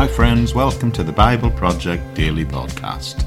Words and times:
Hi, 0.00 0.08
friends, 0.08 0.54
welcome 0.54 0.90
to 0.92 1.02
the 1.02 1.12
Bible 1.12 1.50
Project 1.50 2.14
Daily 2.14 2.46
Podcast. 2.46 3.22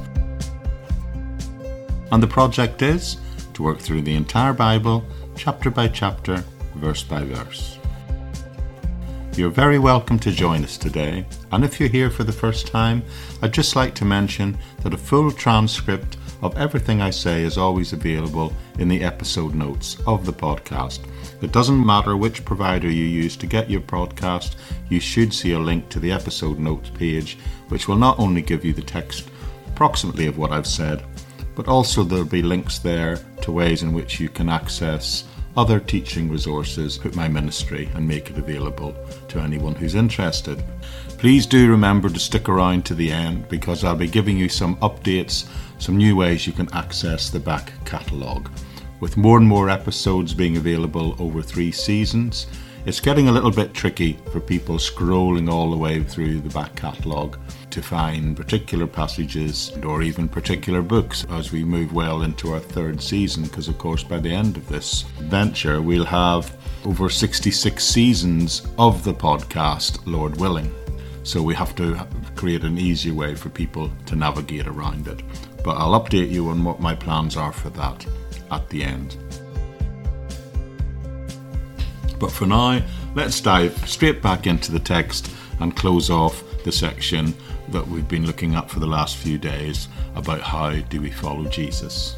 And 2.12 2.24
the 2.24 2.26
project 2.26 2.82
is 2.82 3.18
to 3.54 3.62
work 3.62 3.78
through 3.78 4.02
the 4.02 4.16
entire 4.16 4.54
Bible, 4.54 5.06
chapter 5.36 5.70
by 5.70 5.88
chapter, 5.88 6.44
verse 6.74 7.04
by 7.04 7.26
verse. 7.26 7.78
You're 9.36 9.52
very 9.52 9.78
welcome 9.78 10.18
to 10.18 10.32
join 10.32 10.64
us 10.64 10.76
today, 10.80 11.28
and 11.52 11.64
if 11.64 11.80
you're 11.80 11.90
here 11.90 12.10
for 12.10 12.24
the 12.24 12.32
first 12.32 12.66
time, 12.66 13.04
I'd 13.44 13.54
just 13.54 13.76
like 13.76 13.94
to 13.94 14.06
mention 14.06 14.58
that 14.82 14.96
a 14.96 14.98
full 14.98 15.32
transcript 15.32 16.18
of 16.42 16.58
everything 16.58 17.04
I 17.04 17.12
say 17.12 17.44
is 17.44 17.56
always 17.56 17.94
available 17.94 18.52
in 18.80 18.88
the 18.88 19.04
episode 19.04 19.54
notes 19.54 19.98
of 20.08 20.26
the 20.26 20.34
podcast. 20.34 21.02
It 21.44 21.52
doesn't 21.52 21.86
matter 21.86 22.16
which 22.16 22.46
provider 22.46 22.90
you 22.90 23.04
use 23.04 23.36
to 23.36 23.46
get 23.46 23.70
your 23.70 23.82
podcast, 23.82 24.56
you 24.88 25.02
should 25.02 25.34
see 25.34 25.52
a 25.52 25.60
link 25.60 25.90
to 25.90 26.00
the 26.00 26.10
episode 26.10 26.58
notes 26.58 26.90
page, 26.90 27.38
which 27.68 27.90
will 27.90 27.98
not 27.98 28.18
only 28.18 28.42
give 28.42 28.64
you 28.64 28.72
the 28.72 28.82
text 28.82 29.30
approximately 29.68 30.26
of 30.26 30.38
what 30.38 30.54
I've 30.54 30.66
said, 30.66 31.04
but 31.54 31.68
also 31.68 32.04
there'll 32.04 32.24
be 32.24 32.42
links 32.42 32.80
there 32.80 33.18
to 33.42 33.52
ways 33.52 33.84
in 33.84 33.92
which 33.92 34.22
you 34.22 34.30
can 34.30 34.48
access 34.48 35.26
other 35.58 35.82
teaching 35.82 36.30
resources 36.30 36.98
at 37.06 37.14
my 37.14 37.28
ministry 37.28 37.90
and 37.94 38.08
make 38.08 38.30
it 38.30 38.38
available 38.38 38.96
to 39.28 39.40
anyone 39.42 39.76
who's 39.76 39.96
interested. 39.96 40.64
Please 41.18 41.46
do 41.46 41.70
remember 41.70 42.08
to 42.08 42.20
stick 42.20 42.48
around 42.48 42.86
to 42.86 42.96
the 42.96 43.12
end 43.12 43.50
because 43.50 43.84
I'll 43.84 43.98
be 43.98 44.08
giving 44.08 44.38
you 44.38 44.48
some 44.48 44.78
updates, 44.78 45.46
some 45.78 45.98
new 45.98 46.16
ways 46.16 46.48
you 46.48 46.54
can 46.54 46.74
access 46.74 47.30
the 47.30 47.42
back 47.42 47.74
catalogue. 47.84 48.50
With 49.04 49.18
more 49.18 49.38
and 49.38 49.46
more 49.46 49.70
episodes 49.70 50.34
being 50.34 50.56
available 50.56 51.18
over 51.20 51.42
three 51.42 51.74
seasons, 51.74 52.48
it's 52.86 53.02
getting 53.02 53.28
a 53.28 53.34
little 53.34 53.52
bit 53.52 53.74
tricky 53.74 54.18
for 54.32 54.40
people 54.40 54.78
scrolling 54.78 55.52
all 55.52 55.72
the 55.72 55.76
way 55.76 56.02
through 56.02 56.40
the 56.40 56.54
back 56.54 56.74
catalogue 56.78 57.38
to 57.72 57.82
find 57.82 58.38
particular 58.38 58.88
passages 58.88 59.74
or 59.84 60.04
even 60.04 60.30
particular 60.30 60.82
books 60.82 61.26
as 61.32 61.52
we 61.52 61.66
move 61.66 61.92
well 61.92 62.22
into 62.22 62.54
our 62.54 62.62
third 62.62 63.02
season. 63.02 63.44
Because, 63.44 63.68
of 63.68 63.78
course, 63.78 64.06
by 64.06 64.20
the 64.20 64.32
end 64.32 64.56
of 64.56 64.70
this 64.70 65.02
venture, 65.20 65.82
we'll 65.82 66.06
have 66.06 66.56
over 66.86 67.10
66 67.10 67.84
seasons 67.84 68.66
of 68.80 69.04
the 69.04 69.14
podcast, 69.14 70.00
Lord 70.06 70.40
willing. 70.40 70.74
So 71.24 71.44
we 71.44 71.56
have 71.56 71.76
to 71.76 72.08
create 72.38 72.64
an 72.64 72.78
easier 72.78 73.14
way 73.14 73.36
for 73.36 73.50
people 73.50 73.92
to 74.06 74.16
navigate 74.16 74.66
around 74.66 75.10
it. 75.10 75.22
But 75.62 75.76
I'll 75.76 76.02
update 76.02 76.32
you 76.32 76.48
on 76.48 76.64
what 76.64 76.80
my 76.80 76.96
plans 76.96 77.36
are 77.36 77.52
for 77.52 77.70
that 77.72 78.06
at 78.54 78.70
the 78.70 78.84
end. 78.84 79.18
But 82.20 82.32
for 82.32 82.46
now, 82.46 82.82
let's 83.16 83.42
dive 83.42 83.78
straight 83.90 84.22
back 84.22 84.48
into 84.48 84.72
the 84.72 84.80
text 84.80 85.30
and 85.60 85.76
close 85.76 86.10
off 86.10 86.44
the 86.64 86.72
section 86.72 87.34
that 87.70 87.88
we've 87.88 88.08
been 88.08 88.26
looking 88.26 88.56
at 88.56 88.70
for 88.70 88.80
the 88.80 88.88
last 88.88 89.18
few 89.18 89.38
days 89.38 89.88
about 90.16 90.42
how 90.42 90.72
do 90.72 91.02
we 91.02 91.12
follow 91.12 91.46
Jesus. 91.46 92.16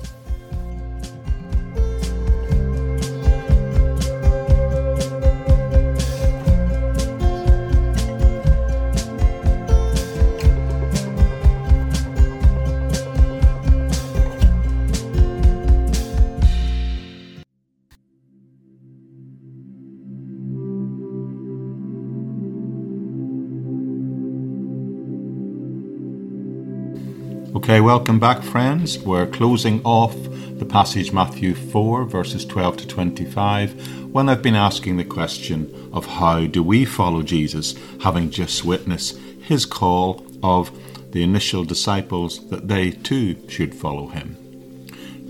Okay, 27.55 27.79
welcome 27.79 28.19
back, 28.19 28.43
friends. 28.43 28.99
We're 28.99 29.27
closing 29.27 29.81
off 29.85 30.13
the 30.59 30.66
passage 30.66 31.13
Matthew 31.13 31.55
4, 31.55 32.03
verses 32.03 32.43
12 32.43 32.75
to 32.77 32.88
25, 32.88 34.11
when 34.11 34.27
I've 34.27 34.41
been 34.41 34.57
asking 34.57 34.97
the 34.97 35.05
question 35.05 35.89
of 35.93 36.05
how 36.05 36.47
do 36.47 36.61
we 36.61 36.83
follow 36.83 37.23
Jesus, 37.23 37.73
having 38.01 38.29
just 38.29 38.66
witnessed 38.66 39.17
his 39.39 39.66
call 39.66 40.25
of 40.43 40.69
the 41.13 41.23
initial 41.23 41.63
disciples 41.63 42.45
that 42.49 42.67
they 42.67 42.91
too 42.91 43.38
should 43.47 43.73
follow 43.73 44.07
him. 44.07 44.35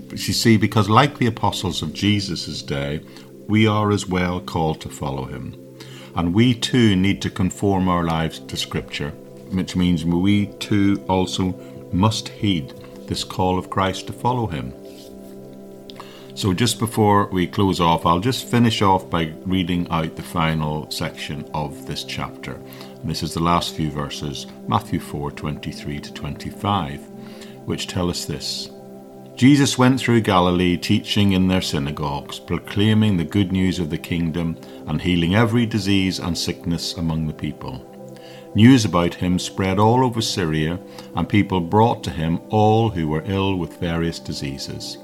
But 0.08 0.26
you 0.26 0.34
see, 0.34 0.56
because 0.56 0.88
like 0.88 1.18
the 1.18 1.28
apostles 1.28 1.80
of 1.80 1.94
Jesus' 1.94 2.60
day, 2.60 3.02
we 3.46 3.68
are 3.68 3.92
as 3.92 4.08
well 4.08 4.40
called 4.40 4.80
to 4.80 4.88
follow 4.88 5.26
him. 5.26 5.54
And 6.16 6.34
we 6.34 6.54
too 6.54 6.96
need 6.96 7.22
to 7.22 7.30
conform 7.30 7.88
our 7.88 8.02
lives 8.02 8.40
to 8.40 8.56
Scripture, 8.56 9.10
which 9.52 9.76
means 9.76 10.04
we 10.04 10.46
too 10.58 11.04
also 11.08 11.54
must 11.96 12.28
heed 12.28 12.72
this 13.06 13.24
call 13.24 13.58
of 13.58 13.70
Christ 13.70 14.06
to 14.06 14.12
follow 14.12 14.46
him. 14.46 14.72
So, 16.34 16.52
just 16.52 16.78
before 16.78 17.28
we 17.28 17.46
close 17.46 17.80
off, 17.80 18.04
I'll 18.04 18.20
just 18.20 18.46
finish 18.46 18.82
off 18.82 19.08
by 19.08 19.32
reading 19.46 19.88
out 19.88 20.16
the 20.16 20.22
final 20.22 20.90
section 20.90 21.48
of 21.54 21.86
this 21.86 22.04
chapter. 22.04 22.52
And 22.52 23.08
this 23.08 23.22
is 23.22 23.32
the 23.32 23.40
last 23.40 23.74
few 23.74 23.90
verses, 23.90 24.46
Matthew 24.68 25.00
4 25.00 25.30
23 25.30 25.98
to 25.98 26.12
25, 26.12 27.00
which 27.64 27.86
tell 27.86 28.10
us 28.10 28.26
this 28.26 28.70
Jesus 29.34 29.78
went 29.78 29.98
through 29.98 30.20
Galilee, 30.20 30.76
teaching 30.76 31.32
in 31.32 31.48
their 31.48 31.62
synagogues, 31.62 32.38
proclaiming 32.38 33.16
the 33.16 33.24
good 33.24 33.50
news 33.50 33.78
of 33.78 33.88
the 33.88 33.98
kingdom, 33.98 34.58
and 34.86 35.00
healing 35.00 35.34
every 35.34 35.64
disease 35.64 36.18
and 36.18 36.36
sickness 36.36 36.98
among 36.98 37.26
the 37.26 37.32
people. 37.32 37.95
News 38.56 38.86
about 38.86 39.12
him 39.12 39.38
spread 39.38 39.78
all 39.78 40.02
over 40.02 40.22
Syria, 40.22 40.80
and 41.14 41.28
people 41.28 41.60
brought 41.60 42.02
to 42.04 42.10
him 42.10 42.40
all 42.48 42.88
who 42.88 43.06
were 43.06 43.22
ill 43.26 43.56
with 43.56 43.78
various 43.78 44.18
diseases 44.18 44.96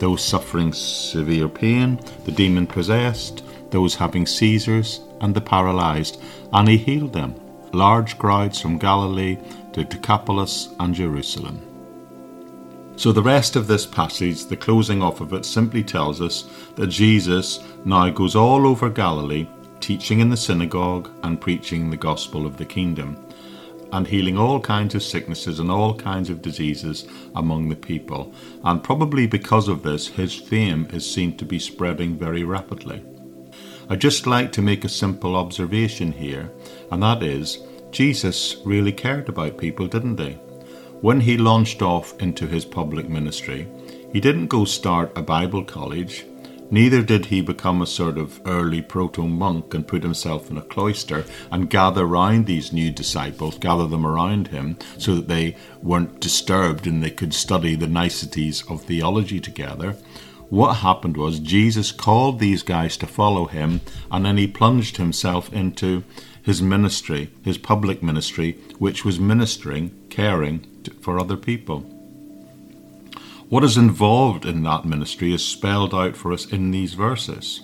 those 0.00 0.24
suffering 0.24 0.72
severe 0.72 1.48
pain, 1.48 2.00
the 2.24 2.32
demon 2.32 2.66
possessed, 2.66 3.44
those 3.70 3.94
having 3.94 4.26
seizures, 4.26 5.02
and 5.20 5.36
the 5.36 5.40
paralyzed, 5.40 6.20
and 6.52 6.68
he 6.68 6.76
healed 6.76 7.12
them. 7.12 7.32
Large 7.72 8.18
crowds 8.18 8.60
from 8.60 8.76
Galilee 8.76 9.38
to 9.72 9.84
Decapolis 9.84 10.70
and 10.80 10.92
Jerusalem. 10.92 11.62
So, 12.96 13.12
the 13.12 13.22
rest 13.22 13.54
of 13.54 13.68
this 13.68 13.86
passage, 13.86 14.46
the 14.46 14.56
closing 14.56 15.00
off 15.00 15.20
of 15.20 15.32
it, 15.32 15.44
simply 15.46 15.84
tells 15.84 16.20
us 16.20 16.42
that 16.74 16.88
Jesus 16.88 17.60
now 17.84 18.10
goes 18.10 18.34
all 18.34 18.66
over 18.66 18.90
Galilee 18.90 19.46
teaching 19.80 20.20
in 20.20 20.28
the 20.28 20.36
synagogue 20.36 21.10
and 21.22 21.40
preaching 21.40 21.90
the 21.90 21.96
gospel 21.96 22.46
of 22.46 22.56
the 22.56 22.64
kingdom, 22.64 23.16
and 23.92 24.06
healing 24.06 24.36
all 24.36 24.60
kinds 24.60 24.94
of 24.94 25.02
sicknesses 25.02 25.60
and 25.60 25.70
all 25.70 25.94
kinds 25.94 26.28
of 26.28 26.42
diseases 26.42 27.06
among 27.34 27.68
the 27.68 27.76
people. 27.76 28.32
And 28.64 28.82
probably 28.82 29.26
because 29.26 29.68
of 29.68 29.82
this, 29.82 30.08
his 30.08 30.34
fame 30.34 30.88
is 30.92 31.08
seen 31.08 31.36
to 31.36 31.44
be 31.44 31.58
spreading 31.58 32.16
very 32.16 32.42
rapidly. 32.42 33.02
I'd 33.88 34.00
just 34.00 34.26
like 34.26 34.50
to 34.52 34.62
make 34.62 34.84
a 34.84 34.88
simple 34.88 35.36
observation 35.36 36.10
here, 36.10 36.50
and 36.90 37.02
that 37.02 37.22
is 37.22 37.60
Jesus 37.92 38.56
really 38.64 38.92
cared 38.92 39.28
about 39.28 39.58
people, 39.58 39.86
didn't 39.86 40.18
he? 40.18 40.32
When 41.00 41.20
he 41.20 41.36
launched 41.36 41.82
off 41.82 42.20
into 42.20 42.46
his 42.46 42.64
public 42.64 43.08
ministry, 43.08 43.68
he 44.12 44.20
didn't 44.20 44.48
go 44.48 44.64
start 44.64 45.16
a 45.16 45.22
Bible 45.22 45.62
college 45.62 46.24
Neither 46.68 47.02
did 47.02 47.26
he 47.26 47.40
become 47.42 47.80
a 47.80 47.86
sort 47.86 48.18
of 48.18 48.40
early 48.44 48.82
proto 48.82 49.28
monk 49.28 49.72
and 49.72 49.86
put 49.86 50.02
himself 50.02 50.50
in 50.50 50.58
a 50.58 50.62
cloister 50.62 51.24
and 51.50 51.70
gather 51.70 52.04
round 52.04 52.46
these 52.46 52.72
new 52.72 52.90
disciples, 52.90 53.56
gather 53.58 53.86
them 53.86 54.04
around 54.04 54.48
him 54.48 54.76
so 54.98 55.14
that 55.14 55.28
they 55.28 55.56
weren't 55.80 56.18
disturbed 56.18 56.86
and 56.86 57.02
they 57.02 57.10
could 57.10 57.32
study 57.32 57.76
the 57.76 57.86
niceties 57.86 58.64
of 58.68 58.82
theology 58.82 59.38
together. 59.38 59.92
What 60.48 60.78
happened 60.78 61.16
was 61.16 61.38
Jesus 61.38 61.92
called 61.92 62.40
these 62.40 62.62
guys 62.64 62.96
to 62.98 63.06
follow 63.06 63.46
him 63.46 63.80
and 64.10 64.24
then 64.24 64.36
he 64.36 64.48
plunged 64.48 64.96
himself 64.96 65.52
into 65.52 66.02
his 66.42 66.62
ministry, 66.62 67.30
his 67.44 67.58
public 67.58 68.02
ministry, 68.02 68.52
which 68.78 69.04
was 69.04 69.20
ministering, 69.20 69.92
caring 70.10 70.66
for 71.00 71.18
other 71.18 71.36
people. 71.36 71.95
What 73.48 73.62
is 73.62 73.76
involved 73.76 74.44
in 74.44 74.64
that 74.64 74.84
ministry 74.84 75.32
is 75.32 75.44
spelled 75.44 75.94
out 75.94 76.16
for 76.16 76.32
us 76.32 76.46
in 76.46 76.72
these 76.72 76.94
verses. 76.94 77.62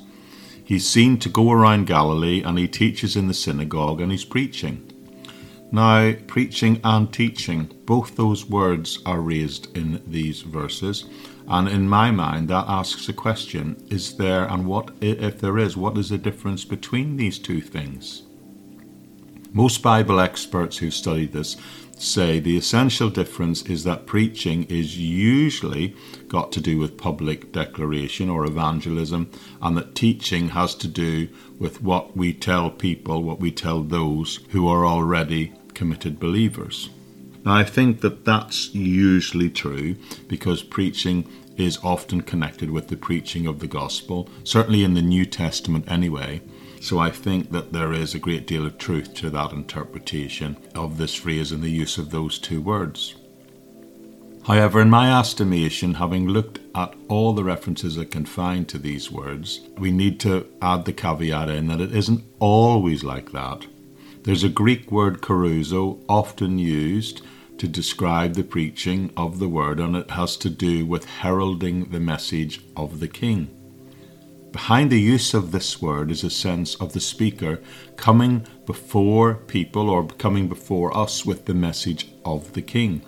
He's 0.64 0.88
seen 0.88 1.18
to 1.18 1.28
go 1.28 1.50
around 1.50 1.88
Galilee 1.88 2.40
and 2.40 2.56
he 2.56 2.68
teaches 2.68 3.16
in 3.16 3.26
the 3.26 3.34
synagogue 3.34 4.00
and 4.00 4.12
he's 4.12 4.24
preaching. 4.24 4.88
Now, 5.72 6.12
preaching 6.28 6.80
and 6.84 7.12
teaching, 7.12 7.68
both 7.84 8.14
those 8.14 8.46
words 8.46 9.00
are 9.04 9.20
raised 9.20 9.76
in 9.76 10.00
these 10.06 10.42
verses. 10.42 11.06
And 11.48 11.68
in 11.68 11.88
my 11.88 12.12
mind, 12.12 12.48
that 12.48 12.66
asks 12.68 13.08
a 13.08 13.12
question 13.12 13.84
Is 13.90 14.16
there, 14.16 14.44
and 14.44 14.66
what, 14.66 14.92
if 15.00 15.40
there 15.40 15.58
is, 15.58 15.76
what 15.76 15.98
is 15.98 16.10
the 16.10 16.18
difference 16.18 16.64
between 16.64 17.16
these 17.16 17.40
two 17.40 17.60
things? 17.60 18.22
Most 19.52 19.82
Bible 19.82 20.20
experts 20.20 20.78
who've 20.78 20.94
studied 20.94 21.32
this 21.32 21.56
say 22.02 22.38
the 22.38 22.56
essential 22.56 23.08
difference 23.08 23.62
is 23.62 23.84
that 23.84 24.06
preaching 24.06 24.64
is 24.64 24.98
usually 24.98 25.94
got 26.28 26.52
to 26.52 26.60
do 26.60 26.78
with 26.78 26.96
public 26.96 27.52
declaration 27.52 28.28
or 28.28 28.44
evangelism, 28.44 29.30
and 29.60 29.76
that 29.76 29.94
teaching 29.94 30.50
has 30.50 30.74
to 30.76 30.88
do 30.88 31.28
with 31.58 31.82
what 31.82 32.16
we 32.16 32.32
tell 32.32 32.70
people, 32.70 33.22
what 33.22 33.40
we 33.40 33.50
tell 33.50 33.82
those 33.82 34.40
who 34.50 34.68
are 34.68 34.84
already 34.84 35.52
committed 35.74 36.18
believers. 36.18 36.90
Now, 37.44 37.54
I 37.54 37.64
think 37.64 38.00
that 38.02 38.24
that's 38.24 38.74
usually 38.74 39.50
true 39.50 39.96
because 40.28 40.62
preaching 40.62 41.28
is 41.56 41.78
often 41.82 42.22
connected 42.22 42.70
with 42.70 42.88
the 42.88 42.96
preaching 42.96 43.46
of 43.46 43.58
the 43.58 43.66
gospel, 43.66 44.28
certainly 44.44 44.84
in 44.84 44.94
the 44.94 45.02
New 45.02 45.26
Testament 45.26 45.84
anyway. 45.90 46.40
So 46.82 46.98
I 46.98 47.10
think 47.10 47.52
that 47.52 47.72
there 47.72 47.92
is 47.92 48.12
a 48.12 48.18
great 48.18 48.44
deal 48.44 48.66
of 48.66 48.76
truth 48.76 49.14
to 49.14 49.30
that 49.30 49.52
interpretation 49.52 50.56
of 50.74 50.98
this 50.98 51.14
phrase 51.14 51.52
and 51.52 51.62
the 51.62 51.70
use 51.70 51.96
of 51.96 52.10
those 52.10 52.40
two 52.40 52.60
words. 52.60 53.14
However, 54.48 54.80
in 54.80 54.90
my 54.90 55.16
estimation, 55.16 55.94
having 55.94 56.26
looked 56.26 56.58
at 56.74 56.92
all 57.06 57.34
the 57.34 57.44
references 57.44 57.96
I 57.96 58.04
can 58.04 58.24
find 58.24 58.68
to 58.68 58.78
these 58.78 59.12
words, 59.12 59.60
we 59.78 59.92
need 59.92 60.18
to 60.20 60.48
add 60.60 60.84
the 60.84 60.92
caveat 60.92 61.48
in 61.48 61.68
that 61.68 61.80
it 61.80 61.94
isn't 61.94 62.24
always 62.40 63.04
like 63.04 63.30
that. 63.30 63.64
There's 64.24 64.42
a 64.42 64.48
Greek 64.48 64.90
word 64.90 65.20
kerusso 65.20 66.04
often 66.08 66.58
used 66.58 67.22
to 67.58 67.68
describe 67.68 68.34
the 68.34 68.42
preaching 68.42 69.12
of 69.16 69.38
the 69.38 69.48
word, 69.48 69.78
and 69.78 69.94
it 69.94 70.10
has 70.10 70.36
to 70.38 70.50
do 70.50 70.84
with 70.84 71.04
heralding 71.04 71.90
the 71.90 72.00
message 72.00 72.60
of 72.76 72.98
the 72.98 73.06
king. 73.06 73.61
Behind 74.52 74.92
the 74.92 75.00
use 75.00 75.32
of 75.32 75.50
this 75.50 75.80
word 75.80 76.10
is 76.10 76.22
a 76.22 76.28
sense 76.28 76.74
of 76.74 76.92
the 76.92 77.00
speaker 77.00 77.62
coming 77.96 78.46
before 78.66 79.34
people 79.34 79.88
or 79.88 80.06
coming 80.06 80.46
before 80.46 80.94
us 80.94 81.24
with 81.24 81.46
the 81.46 81.54
message 81.54 82.08
of 82.26 82.52
the 82.52 82.60
king. 82.60 83.00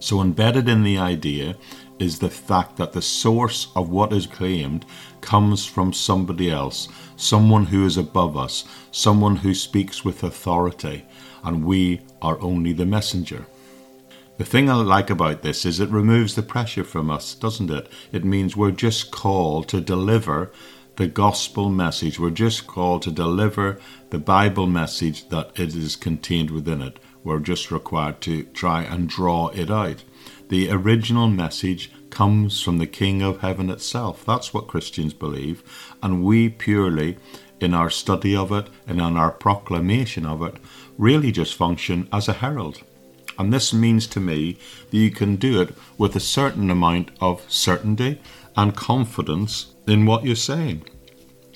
So, 0.00 0.20
embedded 0.20 0.68
in 0.68 0.82
the 0.82 0.98
idea 0.98 1.56
is 2.00 2.18
the 2.18 2.30
fact 2.30 2.76
that 2.78 2.92
the 2.92 3.02
source 3.02 3.68
of 3.76 3.90
what 3.90 4.12
is 4.12 4.26
claimed 4.26 4.84
comes 5.20 5.64
from 5.64 5.92
somebody 5.92 6.50
else, 6.50 6.88
someone 7.16 7.66
who 7.66 7.86
is 7.86 7.96
above 7.96 8.36
us, 8.36 8.64
someone 8.90 9.36
who 9.36 9.54
speaks 9.54 10.04
with 10.04 10.24
authority, 10.24 11.04
and 11.44 11.64
we 11.64 12.00
are 12.20 12.40
only 12.40 12.72
the 12.72 12.86
messenger. 12.86 13.46
The 14.38 14.44
thing 14.44 14.70
I 14.70 14.74
like 14.74 15.10
about 15.10 15.42
this 15.42 15.66
is 15.66 15.80
it 15.80 15.90
removes 15.90 16.36
the 16.36 16.44
pressure 16.44 16.84
from 16.84 17.10
us, 17.10 17.34
doesn't 17.34 17.72
it? 17.72 17.88
It 18.12 18.24
means 18.24 18.56
we're 18.56 18.70
just 18.70 19.10
called 19.10 19.66
to 19.70 19.80
deliver 19.80 20.52
the 20.94 21.08
gospel 21.08 21.68
message. 21.70 22.20
We're 22.20 22.30
just 22.30 22.68
called 22.68 23.02
to 23.02 23.10
deliver 23.10 23.80
the 24.10 24.20
Bible 24.20 24.68
message 24.68 25.28
that 25.30 25.50
it 25.58 25.74
is 25.74 25.96
contained 25.96 26.52
within 26.52 26.80
it. 26.80 27.00
We're 27.24 27.40
just 27.40 27.72
required 27.72 28.20
to 28.22 28.44
try 28.44 28.84
and 28.84 29.08
draw 29.08 29.48
it 29.48 29.72
out. 29.72 30.04
The 30.50 30.70
original 30.70 31.26
message 31.26 31.90
comes 32.10 32.62
from 32.62 32.78
the 32.78 32.86
King 32.86 33.22
of 33.22 33.40
Heaven 33.40 33.68
itself. 33.70 34.24
That's 34.24 34.54
what 34.54 34.68
Christians 34.68 35.14
believe. 35.14 35.64
And 36.00 36.22
we 36.22 36.48
purely, 36.48 37.16
in 37.58 37.74
our 37.74 37.90
study 37.90 38.36
of 38.36 38.52
it 38.52 38.68
and 38.86 39.00
in 39.00 39.16
our 39.16 39.32
proclamation 39.32 40.24
of 40.24 40.42
it, 40.42 40.58
really 40.96 41.32
just 41.32 41.56
function 41.56 42.08
as 42.12 42.28
a 42.28 42.34
herald. 42.34 42.84
And 43.38 43.52
this 43.52 43.72
means 43.72 44.06
to 44.08 44.20
me 44.20 44.58
that 44.90 44.96
you 44.96 45.10
can 45.10 45.36
do 45.36 45.60
it 45.60 45.74
with 45.96 46.16
a 46.16 46.20
certain 46.20 46.70
amount 46.70 47.12
of 47.20 47.44
certainty 47.48 48.20
and 48.56 48.76
confidence 48.76 49.74
in 49.86 50.04
what 50.04 50.24
you're 50.24 50.34
saying. 50.34 50.84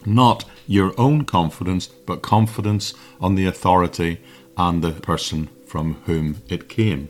Not 0.06 0.44
your 0.66 0.94
own 0.98 1.24
confidence, 1.24 1.86
but 1.88 2.22
confidence 2.22 2.94
on 3.20 3.34
the 3.34 3.46
authority 3.46 4.20
and 4.56 4.82
the 4.82 4.92
person 4.92 5.48
from 5.66 5.94
whom 6.06 6.42
it 6.48 6.68
came. 6.68 7.08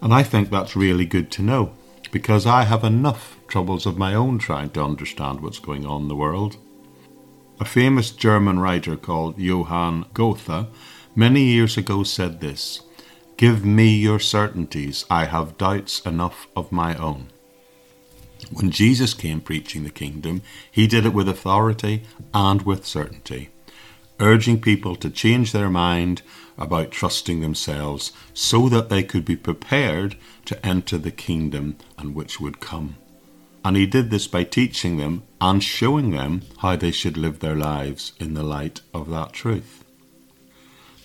And 0.00 0.14
I 0.14 0.22
think 0.22 0.50
that's 0.50 0.76
really 0.76 1.06
good 1.06 1.30
to 1.32 1.42
know 1.42 1.72
because 2.12 2.46
I 2.46 2.62
have 2.62 2.84
enough 2.84 3.36
troubles 3.48 3.86
of 3.86 3.98
my 3.98 4.14
own 4.14 4.38
trying 4.38 4.70
to 4.70 4.84
understand 4.84 5.40
what's 5.40 5.58
going 5.58 5.84
on 5.84 6.02
in 6.02 6.08
the 6.08 6.14
world. 6.14 6.56
A 7.58 7.64
famous 7.64 8.10
German 8.10 8.58
writer 8.58 8.96
called 8.96 9.38
Johann 9.38 10.06
Goethe 10.14 10.66
many 11.16 11.42
years 11.42 11.76
ago 11.76 12.02
said 12.04 12.40
this 12.40 12.82
Give 13.36 13.64
me 13.64 13.94
your 13.94 14.20
certainties, 14.20 15.04
I 15.10 15.24
have 15.24 15.58
doubts 15.58 16.00
enough 16.00 16.46
of 16.54 16.72
my 16.72 16.96
own. 16.96 17.28
When 18.52 18.70
Jesus 18.70 19.14
came 19.14 19.40
preaching 19.40 19.84
the 19.84 19.90
kingdom, 19.90 20.42
he 20.70 20.86
did 20.86 21.06
it 21.06 21.14
with 21.14 21.28
authority 21.28 22.02
and 22.32 22.62
with 22.62 22.86
certainty 22.86 23.50
urging 24.20 24.60
people 24.60 24.96
to 24.96 25.10
change 25.10 25.52
their 25.52 25.70
mind 25.70 26.22
about 26.56 26.90
trusting 26.90 27.40
themselves 27.40 28.12
so 28.32 28.68
that 28.68 28.88
they 28.88 29.02
could 29.02 29.24
be 29.24 29.36
prepared 29.36 30.16
to 30.44 30.66
enter 30.66 30.98
the 30.98 31.10
kingdom 31.10 31.76
and 31.98 32.14
which 32.14 32.40
would 32.40 32.60
come. 32.60 32.96
And 33.64 33.76
he 33.76 33.86
did 33.86 34.10
this 34.10 34.26
by 34.26 34.44
teaching 34.44 34.98
them 34.98 35.22
and 35.40 35.62
showing 35.62 36.10
them 36.10 36.42
how 36.58 36.76
they 36.76 36.90
should 36.90 37.16
live 37.16 37.40
their 37.40 37.56
lives 37.56 38.12
in 38.20 38.34
the 38.34 38.42
light 38.42 38.82
of 38.92 39.10
that 39.10 39.32
truth. 39.32 39.83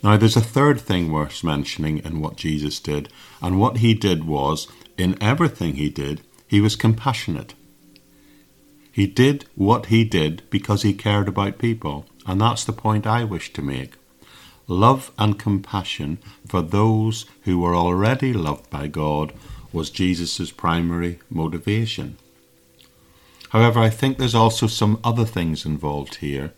Now, 0.02 0.18
there's 0.18 0.38
a 0.38 0.42
third 0.42 0.80
thing 0.80 1.12
worth 1.12 1.44
mentioning 1.44 1.98
in 2.00 2.22
what 2.22 2.38
Jesus 2.38 2.80
did, 2.80 3.10
and 3.42 3.60
what 3.60 3.78
he 3.78 3.94
did 3.94 4.26
was, 4.26 4.68
in 4.98 5.22
everything 5.22 5.76
he 5.76 5.90
did, 5.90 6.22
he 6.48 6.62
was 6.62 6.76
compassionate. 6.76 7.54
He 8.92 9.08
did 9.08 9.46
what 9.56 9.88
he 9.88 10.04
did 10.04 10.44
because 10.50 10.82
he 10.82 10.94
cared 10.94 11.28
about 11.28 11.58
people. 11.58 12.06
And 12.26 12.42
that's 12.42 12.64
the 12.64 12.74
point 12.74 13.08
I 13.08 13.24
wish 13.24 13.54
to 13.54 13.62
make. 13.62 13.94
Love 14.68 15.12
and 15.18 15.40
compassion 15.40 16.20
for 16.48 16.62
those 16.62 17.26
who 17.44 17.60
were 17.60 17.76
already 17.76 18.34
loved 18.34 18.70
by 18.70 18.88
God 18.88 19.34
was 19.72 19.90
Jesus' 19.90 20.52
primary 20.52 21.20
motivation. 21.30 22.18
However, 23.50 23.80
I 23.80 23.90
think 23.90 24.18
there's 24.18 24.36
also 24.36 24.68
some 24.68 25.00
other 25.04 25.26
things 25.26 25.66
involved 25.66 26.16
here. 26.16 26.54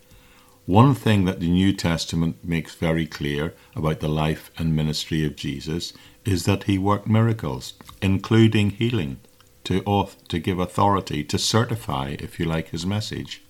One 0.72 0.96
thing 0.96 1.26
that 1.26 1.42
the 1.42 1.50
New 1.50 1.74
Testament 1.74 2.46
makes 2.46 2.76
very 2.76 3.06
clear 3.06 3.54
about 3.76 4.00
the 4.00 4.08
life 4.08 4.52
and 4.58 4.74
ministry 4.74 5.26
of 5.26 5.36
Jesus 5.36 5.92
is 6.24 6.46
that 6.46 6.64
he 6.64 6.78
worked 6.78 7.08
miracles, 7.08 7.74
including 8.02 8.70
healing, 8.70 9.20
to, 9.66 10.08
to 10.30 10.40
give 10.40 10.60
authority, 10.60 11.26
to 11.26 11.38
certify, 11.38 12.16
if 12.20 12.40
you 12.40 12.46
like, 12.46 12.70
his 12.70 12.86
message. 12.86 13.44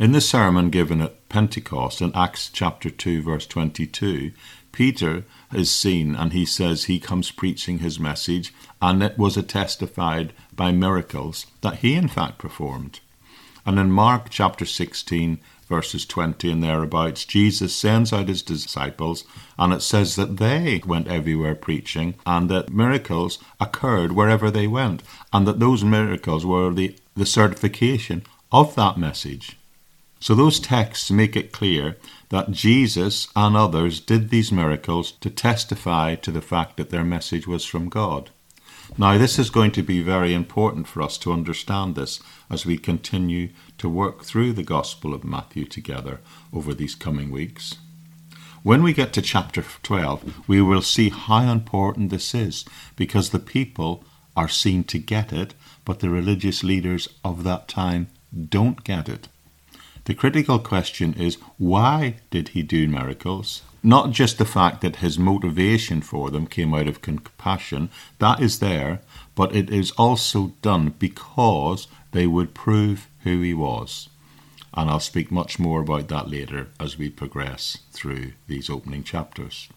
In 0.00 0.10
the 0.10 0.20
sermon 0.20 0.70
given 0.70 1.00
at 1.00 1.28
Pentecost 1.28 2.00
in 2.00 2.10
Acts 2.16 2.50
chapter 2.52 2.90
2, 2.90 3.22
verse 3.22 3.46
22, 3.46 4.32
Peter 4.72 5.22
is 5.54 5.70
seen 5.70 6.16
and 6.16 6.32
he 6.32 6.44
says 6.44 6.86
he 6.86 6.98
comes 6.98 7.30
preaching 7.30 7.78
his 7.78 8.00
message, 8.00 8.52
and 8.82 9.00
it 9.00 9.16
was 9.16 9.36
attestified 9.36 10.32
by 10.52 10.72
miracles 10.72 11.46
that 11.60 11.76
he 11.76 11.94
in 11.94 12.08
fact 12.08 12.38
performed. 12.38 12.98
And 13.64 13.78
in 13.78 13.92
Mark 13.92 14.28
chapter 14.28 14.64
16, 14.64 15.38
verses 15.70 16.04
20 16.04 16.50
and 16.50 16.62
thereabouts, 16.62 17.24
Jesus 17.24 17.74
sends 17.74 18.12
out 18.12 18.28
his 18.28 18.42
disciples, 18.42 19.24
and 19.58 19.72
it 19.72 19.80
says 19.80 20.16
that 20.16 20.36
they 20.36 20.82
went 20.84 21.08
everywhere 21.08 21.54
preaching, 21.54 22.14
and 22.26 22.50
that 22.50 22.70
miracles 22.70 23.38
occurred 23.58 24.12
wherever 24.12 24.50
they 24.50 24.66
went, 24.66 25.02
and 25.32 25.46
that 25.46 25.60
those 25.60 25.82
miracles 25.82 26.44
were 26.44 26.74
the, 26.74 26.94
the 27.16 27.24
certification 27.24 28.24
of 28.52 28.74
that 28.74 28.98
message. 28.98 29.56
So 30.18 30.34
those 30.34 30.60
texts 30.60 31.10
make 31.10 31.36
it 31.36 31.52
clear 31.52 31.96
that 32.28 32.50
Jesus 32.50 33.28
and 33.34 33.56
others 33.56 34.00
did 34.00 34.28
these 34.28 34.52
miracles 34.52 35.12
to 35.12 35.30
testify 35.30 36.16
to 36.16 36.30
the 36.30 36.42
fact 36.42 36.76
that 36.76 36.90
their 36.90 37.04
message 37.04 37.46
was 37.46 37.64
from 37.64 37.88
God. 37.88 38.30
Now, 38.98 39.16
this 39.16 39.38
is 39.38 39.50
going 39.50 39.70
to 39.72 39.82
be 39.82 40.02
very 40.02 40.34
important 40.34 40.88
for 40.88 41.00
us 41.00 41.16
to 41.18 41.32
understand 41.32 41.94
this 41.94 42.20
as 42.50 42.66
we 42.66 42.76
continue 42.76 43.50
to 43.80 43.88
work 43.88 44.24
through 44.24 44.52
the 44.52 44.62
Gospel 44.62 45.14
of 45.14 45.24
Matthew 45.24 45.64
together 45.64 46.20
over 46.52 46.74
these 46.74 46.94
coming 46.94 47.30
weeks. 47.30 47.76
When 48.62 48.82
we 48.82 48.92
get 48.92 49.14
to 49.14 49.22
chapter 49.22 49.64
12, 49.82 50.46
we 50.46 50.60
will 50.60 50.82
see 50.82 51.08
how 51.08 51.50
important 51.50 52.10
this 52.10 52.34
is 52.34 52.66
because 52.94 53.30
the 53.30 53.38
people 53.38 54.04
are 54.36 54.48
seen 54.48 54.84
to 54.84 54.98
get 54.98 55.32
it, 55.32 55.54
but 55.86 56.00
the 56.00 56.10
religious 56.10 56.62
leaders 56.62 57.08
of 57.24 57.42
that 57.44 57.68
time 57.68 58.08
don't 58.50 58.84
get 58.84 59.08
it. 59.08 59.28
The 60.04 60.14
critical 60.14 60.58
question 60.58 61.14
is 61.14 61.38
why 61.56 62.16
did 62.30 62.48
he 62.48 62.62
do 62.62 62.86
miracles? 62.86 63.62
Not 63.82 64.10
just 64.10 64.36
the 64.36 64.44
fact 64.44 64.82
that 64.82 64.96
his 64.96 65.18
motivation 65.18 66.02
for 66.02 66.30
them 66.30 66.46
came 66.46 66.74
out 66.74 66.86
of 66.86 67.00
compassion, 67.00 67.88
that 68.18 68.40
is 68.40 68.58
there, 68.58 69.00
but 69.34 69.56
it 69.56 69.70
is 69.70 69.90
also 69.92 70.52
done 70.60 70.94
because 70.98 71.86
they 72.12 72.26
would 72.26 72.54
prove 72.54 73.08
who 73.24 73.40
he 73.40 73.54
was. 73.54 74.08
And 74.74 74.88
I'll 74.88 75.00
speak 75.00 75.30
much 75.30 75.58
more 75.58 75.80
about 75.80 76.08
that 76.08 76.30
later 76.30 76.68
as 76.78 76.96
we 76.96 77.08
progress 77.08 77.78
through 77.92 78.32
these 78.46 78.70
opening 78.70 79.02
chapters. 79.02 79.68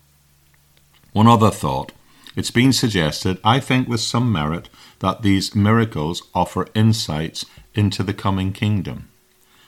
One 1.12 1.28
other 1.28 1.52
thought. 1.52 1.92
It's 2.36 2.52
been 2.52 2.74
suggested, 2.74 3.40
I 3.44 3.60
think 3.60 3.88
with 3.88 4.00
some 4.00 4.32
merit, 4.32 4.68
that 5.00 5.22
these 5.22 5.56
miracles 5.56 6.24
offer 6.34 6.68
insights 6.74 7.46
into 7.76 8.02
the 8.02 8.14
coming 8.14 8.52
kingdom. 8.52 9.10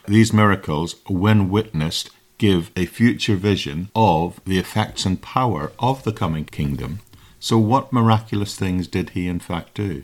These 0.07 0.33
miracles, 0.33 0.95
when 1.07 1.49
witnessed, 1.49 2.09
give 2.37 2.71
a 2.75 2.85
future 2.85 3.35
vision 3.35 3.89
of 3.95 4.39
the 4.45 4.57
effects 4.57 5.05
and 5.05 5.21
power 5.21 5.71
of 5.79 6.03
the 6.03 6.11
coming 6.11 6.45
kingdom. 6.45 6.99
So, 7.39 7.57
what 7.57 7.93
miraculous 7.93 8.55
things 8.55 8.87
did 8.87 9.11
he 9.11 9.27
in 9.27 9.39
fact 9.39 9.75
do? 9.75 10.03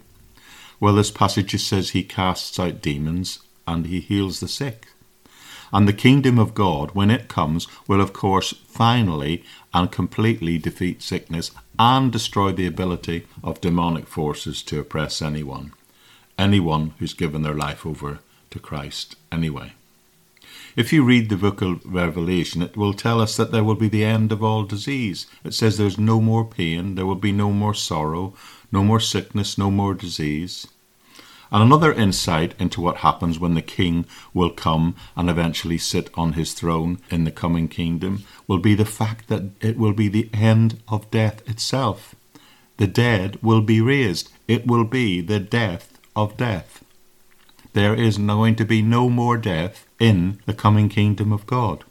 Well, 0.81 0.95
this 0.95 1.11
passage 1.11 1.55
says 1.61 1.91
he 1.91 2.03
casts 2.03 2.59
out 2.59 2.81
demons 2.81 3.39
and 3.67 3.85
he 3.85 3.99
heals 3.99 4.39
the 4.39 4.47
sick. 4.47 4.87
And 5.71 5.87
the 5.87 5.93
kingdom 5.93 6.39
of 6.39 6.55
God, 6.55 6.91
when 6.93 7.11
it 7.11 7.29
comes, 7.29 7.67
will 7.87 8.01
of 8.01 8.11
course 8.13 8.55
finally 8.65 9.43
and 9.73 9.91
completely 9.91 10.57
defeat 10.57 11.03
sickness 11.03 11.51
and 11.77 12.11
destroy 12.11 12.51
the 12.51 12.65
ability 12.65 13.27
of 13.43 13.61
demonic 13.61 14.07
forces 14.07 14.63
to 14.63 14.79
oppress 14.79 15.21
anyone. 15.21 15.71
Anyone 16.37 16.95
who's 16.97 17.13
given 17.13 17.43
their 17.43 17.53
life 17.53 17.85
over 17.85 18.19
to 18.49 18.59
Christ, 18.59 19.15
anyway. 19.31 19.73
If 20.75 20.91
you 20.91 21.03
read 21.03 21.29
the 21.29 21.37
book 21.37 21.61
of 21.61 21.85
Revelation, 21.85 22.61
it 22.61 22.75
will 22.75 22.93
tell 22.93 23.21
us 23.21 23.37
that 23.37 23.51
there 23.51 23.63
will 23.63 23.75
be 23.75 23.89
the 23.89 24.05
end 24.05 24.31
of 24.31 24.43
all 24.43 24.63
disease. 24.63 25.27
It 25.43 25.53
says 25.53 25.77
there's 25.77 25.97
no 25.97 26.19
more 26.19 26.45
pain, 26.45 26.95
there 26.95 27.05
will 27.05 27.15
be 27.15 27.31
no 27.31 27.51
more 27.51 27.73
sorrow, 27.73 28.33
no 28.71 28.83
more 28.83 28.99
sickness, 28.99 29.57
no 29.57 29.69
more 29.71 29.93
disease. 29.93 30.67
And 31.51 31.61
another 31.61 31.91
insight 31.91 32.55
into 32.57 32.79
what 32.79 32.97
happens 32.97 33.37
when 33.37 33.55
the 33.55 33.61
king 33.61 34.05
will 34.33 34.51
come 34.51 34.95
and 35.17 35.29
eventually 35.29 35.77
sit 35.77 36.09
on 36.15 36.33
his 36.33 36.53
throne 36.53 36.99
in 37.09 37.25
the 37.25 37.31
coming 37.31 37.67
kingdom 37.67 38.23
will 38.47 38.59
be 38.59 38.73
the 38.73 38.85
fact 38.85 39.27
that 39.27 39.43
it 39.59 39.77
will 39.77 39.91
be 39.91 40.07
the 40.07 40.29
end 40.33 40.81
of 40.87 41.11
death 41.11 41.47
itself. 41.49 42.15
The 42.77 42.87
dead 42.87 43.37
will 43.43 43.61
be 43.61 43.81
raised. 43.81 44.31
It 44.47 44.65
will 44.65 44.85
be 44.85 45.19
the 45.19 45.39
death 45.39 45.99
of 46.15 46.37
death. 46.37 46.83
There 47.73 47.95
is 47.95 48.17
going 48.17 48.55
to 48.55 48.65
be 48.65 48.81
no 48.81 49.09
more 49.09 49.37
death 49.37 49.85
in 49.99 50.39
the 50.45 50.53
coming 50.53 50.87
kingdom 50.87 51.33
of 51.33 51.45
God. 51.45 51.83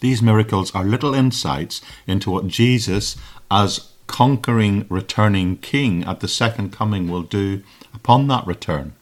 These 0.00 0.22
miracles 0.22 0.74
are 0.74 0.84
little 0.84 1.14
insights 1.14 1.82
into 2.06 2.30
what 2.30 2.46
Jesus, 2.48 3.16
as 3.50 3.89
conquering, 4.10 4.86
returning 4.88 5.56
king 5.56 6.02
at 6.02 6.18
the 6.18 6.26
second 6.26 6.72
coming, 6.72 7.08
will 7.08 7.22
do 7.22 7.62
upon 7.94 8.26
that 8.26 8.44
return. 8.44 8.92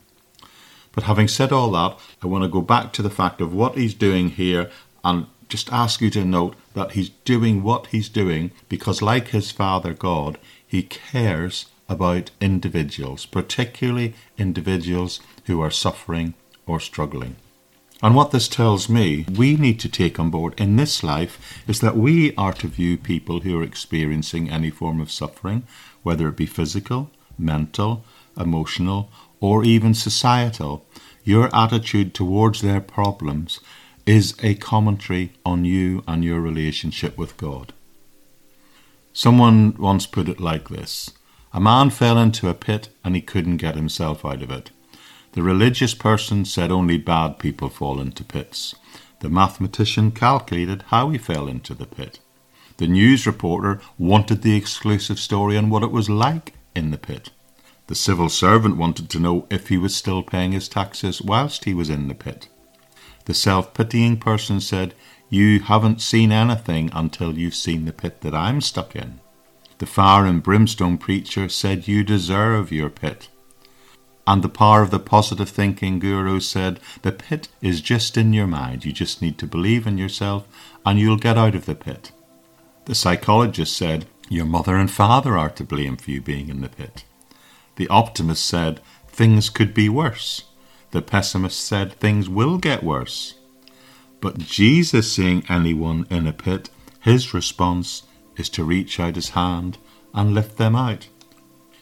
But 0.93 1.05
having 1.05 1.29
said 1.29 1.51
all 1.51 1.71
that, 1.71 1.99
I 2.23 2.27
want 2.27 2.45
to 2.45 2.49
go 2.49 2.61
back 2.61 2.93
to 2.93 3.03
the 3.03 3.11
fact 3.11 3.41
of 3.41 3.55
what 3.55 3.79
he's 3.79 3.95
doing 3.95 4.29
here 4.29 4.71
and 5.03 5.27
just 5.49 5.73
ask 5.73 6.03
you 6.03 6.11
to 6.11 6.27
note 6.27 6.57
that 6.75 6.93
he's 6.93 7.09
doing 7.25 7.63
what 7.63 7.87
he's 7.87 8.11
doing 8.11 8.51
because, 8.69 9.01
like 9.01 9.29
his 9.29 9.51
Father 9.51 9.95
God, 9.95 10.37
he 10.67 10.83
cares 10.83 11.67
about 11.89 12.31
individuals, 12.39 13.25
particularly 13.25 14.15
individuals 14.37 15.21
who 15.47 15.63
are 15.63 15.71
suffering 15.71 16.35
or 16.67 16.81
struggling. 16.81 17.37
And 18.01 18.15
what 18.15 18.31
this 18.31 18.47
tells 18.47 18.89
me 18.89 19.27
we 19.37 19.57
need 19.57 19.81
to 19.81 19.89
take 19.89 20.21
on 20.21 20.31
board 20.31 20.55
in 20.57 20.77
this 20.77 21.03
life 21.03 21.61
is 21.67 21.81
that 21.81 21.97
we 21.97 22.35
are 22.37 22.53
to 22.55 22.69
view 22.69 22.97
people 22.97 23.41
who 23.41 23.59
are 23.59 23.65
experiencing 23.65 24.49
any 24.49 24.71
form 24.71 25.01
of 25.01 25.11
suffering, 25.11 25.65
whether 26.05 26.29
it 26.29 26.37
be 26.37 26.47
physical, 26.47 27.11
mental, 27.37 28.05
emotional, 28.39 29.11
or 29.41 29.65
even 29.65 29.95
societal. 29.95 30.87
Your 31.25 31.55
attitude 31.55 32.15
towards 32.15 32.61
their 32.61 32.81
problems 32.81 33.59
is 34.07 34.35
a 34.43 34.55
commentary 34.55 35.33
on 35.45 35.65
you 35.65 36.05
and 36.07 36.25
your 36.25 36.41
relationship 36.41 37.19
with 37.19 37.37
God. 37.37 37.73
Someone 39.13 39.75
once 39.77 40.07
put 40.07 40.29
it 40.29 40.39
like 40.39 40.69
this 40.69 41.11
A 41.53 41.61
man 41.61 41.91
fell 41.91 42.17
into 42.17 42.49
a 42.49 42.55
pit 42.55 42.91
and 43.05 43.17
he 43.17 43.21
couldn't 43.21 43.57
get 43.57 43.75
himself 43.75 44.25
out 44.25 44.43
of 44.43 44.51
it. 44.53 44.71
The 45.33 45.43
religious 45.43 45.95
person 45.95 46.45
said 46.45 46.71
only 46.71 46.97
bad 46.97 47.39
people 47.39 47.69
fall 47.69 48.01
into 48.01 48.25
pits. 48.25 48.75
The 49.21 49.29
mathematician 49.29 50.11
calculated 50.13 50.85
how 50.89 51.11
he 51.11 51.19
fell 51.19 51.49
into 51.49 51.75
the 51.75 51.87
pit. 51.87 52.21
The 52.79 52.87
news 52.87 53.27
reporter 53.27 53.81
wanted 53.99 54.43
the 54.43 54.57
exclusive 54.57 55.19
story 55.19 55.57
on 55.57 55.69
what 55.69 55.83
it 55.83 55.91
was 55.91 56.09
like 56.09 56.55
in 56.75 56.91
the 56.91 56.99
pit. 56.99 57.31
The 57.89 57.95
civil 57.95 58.29
servant 58.29 58.77
wanted 58.77 59.11
to 59.11 59.19
know 59.19 59.47
if 59.51 59.69
he 59.69 59.77
was 59.79 59.97
still 59.97 60.23
paying 60.23 60.53
his 60.53 60.69
taxes 60.69 61.21
whilst 61.21 61.65
he 61.65 61.75
was 61.75 61.91
in 61.91 62.09
the 62.09 62.15
pit. 62.15 62.49
The 63.25 63.35
self 63.35 63.75
pitying 63.75 64.19
person 64.19 64.61
said, 64.61 64.95
You 65.29 65.61
haven't 65.61 66.01
seen 66.01 66.31
anything 66.31 66.91
until 66.93 67.37
you've 67.37 67.55
seen 67.55 67.85
the 67.85 67.93
pit 67.93 68.21
that 68.21 68.35
I'm 68.35 68.61
stuck 68.61 68.95
in. 68.95 69.21
The 69.79 69.87
fire 69.87 70.25
and 70.25 70.43
brimstone 70.43 70.99
preacher 70.99 71.49
said, 71.49 71.89
You 71.89 72.05
deserve 72.05 72.71
your 72.71 72.91
pit. 72.91 73.29
And 74.29 74.43
the 74.43 74.51
power 74.51 74.83
of 74.83 74.91
the 74.91 74.99
positive 74.99 75.49
thinking 75.49 75.99
guru 75.99 76.39
said, 76.39 76.81
The 77.01 77.13
pit 77.13 77.49
is 77.63 77.81
just 77.81 78.19
in 78.19 78.35
your 78.35 78.47
mind. 78.47 78.85
You 78.85 78.93
just 78.93 79.23
need 79.23 79.39
to 79.39 79.47
believe 79.47 79.87
in 79.87 79.97
yourself 79.97 80.47
and 80.85 80.99
you'll 80.99 81.17
get 81.17 81.39
out 81.39 81.55
of 81.55 81.65
the 81.65 81.75
pit. 81.75 82.13
The 82.85 82.95
psychologist 82.95 83.75
said, 83.75 84.05
Your 84.29 84.45
mother 84.45 84.77
and 84.77 84.91
father 84.91 85.39
are 85.39 85.49
to 85.49 85.65
blame 85.65 85.97
for 85.97 86.11
you 86.11 86.21
being 86.21 86.51
in 86.51 86.61
the 86.61 86.69
pit. 86.69 87.05
The 87.77 87.89
optimist 87.89 88.45
said, 88.45 88.83
Things 89.09 89.49
could 89.49 89.73
be 89.73 89.89
worse. 89.89 90.45
The 90.91 91.01
pessimist 91.01 91.65
said, 91.65 91.95
Things 91.95 92.29
will 92.29 92.59
get 92.59 92.85
worse. 92.85 93.33
But 94.21 94.37
Jesus 94.37 95.11
seeing 95.11 95.43
anyone 95.49 96.07
in 96.11 96.27
a 96.27 96.35
pit, 96.35 96.69
his 97.01 97.33
response 97.33 98.03
is 98.37 98.51
to 98.51 98.63
reach 98.63 99.01
out 99.01 99.17
his 99.17 99.31
hand 99.31 99.79
and 100.13 100.35
lift 100.35 100.59
them 100.59 100.77
out. 100.77 101.09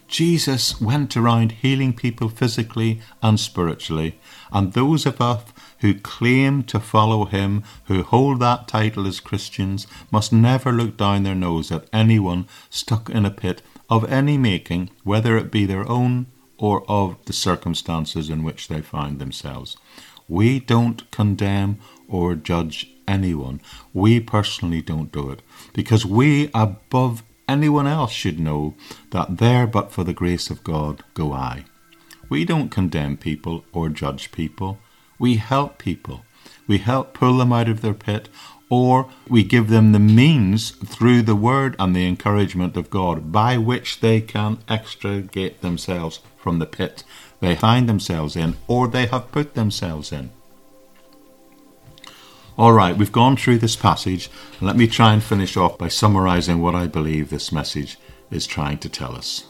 Jesus 0.09 0.81
went 0.81 1.17
around 1.17 1.53
healing 1.53 1.93
people 1.93 2.29
physically 2.29 3.01
and 3.23 3.39
spiritually, 3.41 4.19
and 4.53 4.73
those 4.73 5.05
of 5.05 5.21
us 5.21 5.45
who 5.81 5.95
claim 5.95 6.63
to 6.65 6.81
follow 6.81 7.25
him, 7.25 7.63
who 7.85 8.03
hold 8.03 8.41
that 8.41 8.69
title 8.69 9.07
as 9.07 9.21
Christians, 9.21 9.87
must 10.11 10.33
never 10.33 10.73
look 10.73 10.97
down 10.97 11.23
their 11.23 11.35
nose 11.35 11.71
at 11.71 11.89
anyone 11.93 12.47
stuck 12.71 13.11
in 13.11 13.27
a 13.27 13.31
pit 13.31 13.63
of 13.91 14.11
any 14.11 14.39
making, 14.39 14.91
whether 15.05 15.37
it 15.37 15.51
be 15.51 15.67
their 15.67 15.89
own 15.89 16.27
or 16.59 16.89
of 16.91 17.17
the 17.27 17.33
circumstances 17.33 18.31
in 18.31 18.43
which 18.43 18.69
they 18.69 18.81
find 18.81 19.19
themselves. 19.19 19.77
We 20.29 20.59
don't 20.59 21.09
condemn 21.11 21.79
or 22.09 22.35
judge 22.35 22.91
anyone. 23.07 23.61
We 23.93 24.21
personally 24.21 24.83
don't 24.83 25.13
do 25.13 25.31
it 25.31 25.41
because 25.73 26.05
we, 26.05 26.51
above 26.55 27.23
anyone 27.49 27.87
else 27.87 28.12
should 28.12 28.38
know 28.38 28.75
that 29.11 29.38
there 29.38 29.67
but 29.67 29.93
for 29.93 30.05
the 30.05 30.12
grace 30.12 30.50
of 30.50 30.65
God 30.65 31.03
go 31.15 31.33
I. 31.33 31.65
We 32.29 32.45
don't 32.45 32.71
condemn 32.71 33.17
people 33.17 33.65
or 33.73 33.88
judge 33.88 34.33
people. 34.33 34.79
We 35.19 35.37
help 35.37 35.79
people. 35.79 36.25
We 36.67 36.79
help 36.79 37.15
pull 37.15 37.38
them 37.38 37.53
out 37.53 37.69
of 37.69 37.81
their 37.81 37.95
pit, 37.95 38.29
or 38.69 39.09
we 39.29 39.45
give 39.45 39.69
them 39.69 39.93
the 39.93 39.99
means 39.99 40.71
through 40.71 41.23
the 41.23 41.37
word 41.37 41.76
and 41.79 41.95
the 41.95 42.07
encouragement 42.07 42.76
of 42.76 42.91
God 42.91 43.31
by 43.31 43.57
which 43.57 44.00
they 44.00 44.21
can 44.21 44.59
extricate 44.69 45.61
themselves 45.61 46.21
from 46.37 46.59
the 46.59 46.67
pit 46.67 47.05
they 47.41 47.55
find 47.55 47.88
themselves 47.88 48.37
in 48.37 48.57
or 48.67 48.88
they 48.88 49.07
have 49.07 49.33
put 49.33 49.55
themselves 49.55 50.12
in. 50.12 50.31
All 52.59 52.73
right, 52.73 52.97
we've 52.97 53.13
gone 53.13 53.37
through 53.37 53.59
this 53.59 53.77
passage. 53.77 54.31
Let 54.63 54.77
me 54.77 54.87
try 54.87 55.13
and 55.13 55.23
finish 55.23 55.59
off 55.59 55.77
by 55.77 55.89
summarizing 55.89 56.63
what 56.63 56.75
I 56.75 56.87
believe 56.87 57.29
this 57.29 57.53
message 57.53 57.99
is 58.31 58.47
trying 58.47 58.79
to 58.79 58.89
tell 58.89 59.15
us. 59.15 59.45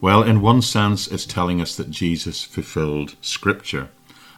Well, 0.00 0.22
in 0.22 0.40
one 0.40 0.62
sense, 0.62 1.06
it's 1.08 1.26
telling 1.26 1.60
us 1.60 1.76
that 1.76 1.90
Jesus 1.90 2.42
fulfilled 2.42 3.16
Scripture. 3.20 3.90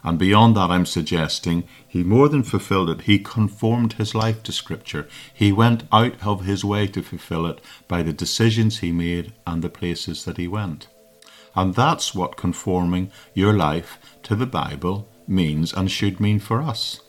And 0.02 0.18
beyond 0.18 0.56
that, 0.56 0.72
I'm 0.72 0.86
suggesting 0.86 1.68
he 1.86 2.02
more 2.02 2.28
than 2.28 2.42
fulfilled 2.42 2.90
it, 2.90 3.02
he 3.02 3.20
conformed 3.20 3.92
his 3.92 4.12
life 4.12 4.42
to 4.42 4.52
Scripture. 4.52 5.06
He 5.32 5.52
went 5.52 5.84
out 5.92 6.14
of 6.26 6.46
his 6.46 6.64
way 6.64 6.88
to 6.88 7.00
fulfill 7.00 7.46
it 7.46 7.60
by 7.86 8.02
the 8.02 8.12
decisions 8.12 8.78
he 8.78 8.90
made 8.90 9.34
and 9.46 9.62
the 9.62 9.68
places 9.68 10.24
that 10.24 10.36
he 10.36 10.48
went. 10.48 10.88
And 11.54 11.76
that's 11.76 12.12
what 12.12 12.36
conforming 12.36 13.12
your 13.34 13.52
life 13.52 13.98
to 14.24 14.34
the 14.34 14.46
Bible 14.46 15.08
means 15.28 15.72
and 15.72 15.88
should 15.88 16.18
mean 16.18 16.40
for 16.40 16.60
us. 16.60 17.02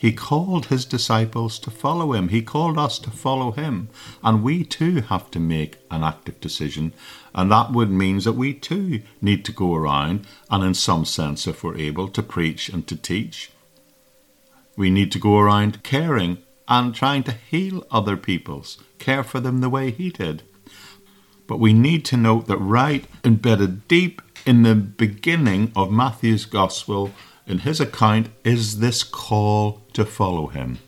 He 0.00 0.12
called 0.12 0.66
his 0.66 0.86
disciples 0.86 1.58
to 1.58 1.70
follow 1.70 2.14
him. 2.14 2.30
He 2.30 2.40
called 2.40 2.78
us 2.78 2.98
to 3.00 3.10
follow 3.10 3.52
him. 3.52 3.90
And 4.24 4.42
we 4.42 4.64
too 4.64 5.02
have 5.02 5.30
to 5.32 5.38
make 5.38 5.76
an 5.90 6.02
active 6.02 6.40
decision. 6.40 6.94
And 7.34 7.52
that 7.52 7.72
would 7.72 7.90
mean 7.90 8.18
that 8.20 8.32
we 8.32 8.54
too 8.54 9.02
need 9.20 9.44
to 9.44 9.52
go 9.52 9.74
around 9.74 10.26
and 10.50 10.64
in 10.64 10.72
some 10.72 11.04
sense, 11.04 11.46
if 11.46 11.62
we're 11.62 11.76
able, 11.76 12.08
to 12.08 12.22
preach 12.22 12.70
and 12.70 12.86
to 12.86 12.96
teach. 12.96 13.50
We 14.74 14.88
need 14.88 15.12
to 15.12 15.18
go 15.18 15.38
around 15.38 15.82
caring 15.82 16.38
and 16.66 16.94
trying 16.94 17.24
to 17.24 17.32
heal 17.32 17.86
other 17.90 18.16
people's, 18.16 18.78
care 18.98 19.22
for 19.22 19.38
them 19.38 19.60
the 19.60 19.68
way 19.68 19.90
he 19.90 20.08
did. 20.08 20.44
But 21.46 21.60
we 21.60 21.74
need 21.74 22.06
to 22.06 22.16
note 22.16 22.46
that 22.46 22.56
right 22.56 23.04
embedded 23.22 23.86
deep 23.86 24.22
in 24.46 24.62
the 24.62 24.74
beginning 24.74 25.72
of 25.76 25.92
Matthew's 25.92 26.46
Gospel 26.46 27.10
in 27.50 27.58
his 27.58 27.80
account 27.80 28.28
is 28.44 28.78
this 28.78 29.02
call 29.02 29.82
to 29.92 30.04
follow 30.04 30.46
him. 30.46 30.78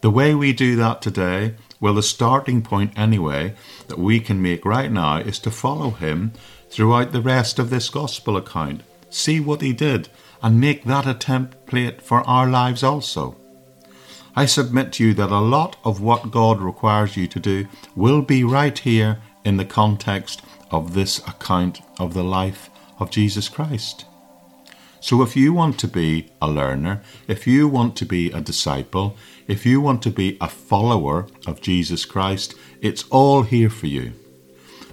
The 0.00 0.10
way 0.10 0.34
we 0.34 0.52
do 0.52 0.74
that 0.76 1.02
today, 1.02 1.54
well, 1.80 1.94
the 1.94 2.02
starting 2.02 2.62
point 2.62 2.92
anyway 2.96 3.54
that 3.88 3.98
we 3.98 4.20
can 4.20 4.40
make 4.40 4.64
right 4.64 4.90
now 4.90 5.18
is 5.18 5.38
to 5.40 5.50
follow 5.50 5.90
him 5.90 6.32
throughout 6.70 7.12
the 7.12 7.20
rest 7.20 7.58
of 7.58 7.70
this 7.70 7.90
gospel 7.90 8.36
account. 8.36 8.82
See 9.10 9.38
what 9.38 9.60
he 9.60 9.72
did 9.72 10.08
and 10.42 10.60
make 10.60 10.84
that 10.84 11.06
a 11.06 11.14
template 11.14 12.00
for 12.00 12.20
our 12.22 12.48
lives 12.48 12.82
also. 12.82 13.36
I 14.34 14.46
submit 14.46 14.92
to 14.94 15.04
you 15.04 15.14
that 15.14 15.30
a 15.30 15.38
lot 15.38 15.76
of 15.84 16.00
what 16.00 16.30
God 16.30 16.60
requires 16.60 17.16
you 17.16 17.26
to 17.28 17.38
do 17.38 17.68
will 17.94 18.22
be 18.22 18.44
right 18.44 18.76
here 18.76 19.20
in 19.44 19.58
the 19.58 19.64
context 19.64 20.42
of 20.70 20.94
this 20.94 21.18
account 21.28 21.80
of 21.98 22.14
the 22.14 22.24
life 22.24 22.70
of 22.98 23.10
Jesus 23.10 23.48
Christ. 23.48 24.06
So 25.04 25.20
if 25.20 25.36
you 25.36 25.52
want 25.52 25.78
to 25.80 25.86
be 25.86 26.30
a 26.40 26.48
learner, 26.48 27.02
if 27.28 27.46
you 27.46 27.68
want 27.68 27.94
to 27.96 28.06
be 28.06 28.30
a 28.32 28.40
disciple, 28.40 29.18
if 29.46 29.66
you 29.66 29.78
want 29.78 30.00
to 30.04 30.10
be 30.10 30.38
a 30.40 30.48
follower 30.48 31.26
of 31.46 31.60
Jesus 31.60 32.06
Christ, 32.06 32.54
it's 32.80 33.04
all 33.10 33.42
here 33.42 33.68
for 33.68 33.86
you. 33.86 34.14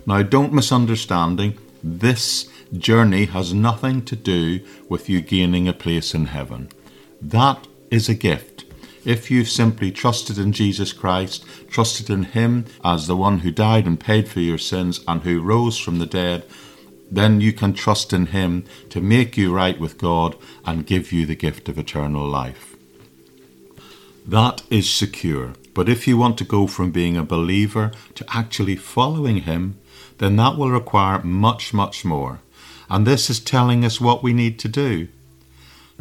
Now, 0.06 0.22
don't 0.22 0.52
misunderstanding, 0.52 1.58
this 1.82 2.50
journey 2.78 3.24
has 3.28 3.54
nothing 3.54 4.04
to 4.04 4.18
do 4.18 4.60
with 4.90 5.08
you 5.08 5.22
gaining 5.22 5.70
a 5.70 5.74
place 5.74 6.14
in 6.14 6.26
heaven. 6.26 6.68
That 7.22 7.66
is 7.90 8.10
a 8.10 8.14
gift. 8.14 8.66
If 9.06 9.32
you've 9.32 9.48
simply 9.48 9.92
trusted 9.92 10.38
in 10.38 10.52
Jesus 10.52 10.92
Christ, 10.92 11.46
trusted 11.70 12.10
in 12.10 12.24
Him 12.24 12.66
as 12.84 13.08
the 13.08 13.16
one 13.16 13.40
who 13.40 13.52
died 13.52 13.88
and 13.88 13.98
paid 13.98 14.28
for 14.28 14.42
your 14.42 14.58
sins 14.58 15.00
and 15.08 15.22
who 15.22 15.40
rose 15.40 15.78
from 15.78 16.00
the 16.00 16.06
dead, 16.06 16.44
then 17.12 17.42
you 17.42 17.52
can 17.52 17.74
trust 17.74 18.14
in 18.14 18.28
Him 18.28 18.64
to 18.90 19.02
make 19.02 19.36
you 19.36 19.54
right 19.54 19.78
with 19.78 19.98
God 19.98 20.38
and 20.66 20.88
give 20.88 21.12
you 21.12 21.26
the 21.26 21.36
gift 21.36 21.68
of 21.68 21.78
eternal 21.78 22.26
life. 22.26 22.76
That 24.26 24.64
is 24.70 24.90
secure. 24.90 25.54
But 25.74 25.90
if 25.90 26.08
you 26.08 26.18
want 26.18 26.38
to 26.38 26.44
go 26.46 26.68
from 26.68 26.92
being 26.92 27.18
a 27.18 27.24
believer 27.24 27.92
to 28.16 28.26
actually 28.30 28.76
following 28.78 29.42
Him, 29.42 29.78
then 30.20 30.38
that 30.38 30.56
will 30.56 30.72
require 30.72 31.22
much, 31.24 31.74
much 31.74 32.06
more. 32.06 32.40
And 32.90 33.06
this 33.06 33.30
is 33.30 33.40
telling 33.40 33.84
us 33.84 34.00
what 34.00 34.24
we 34.24 34.34
need 34.34 34.60
to 34.60 34.68
do. 34.68 35.08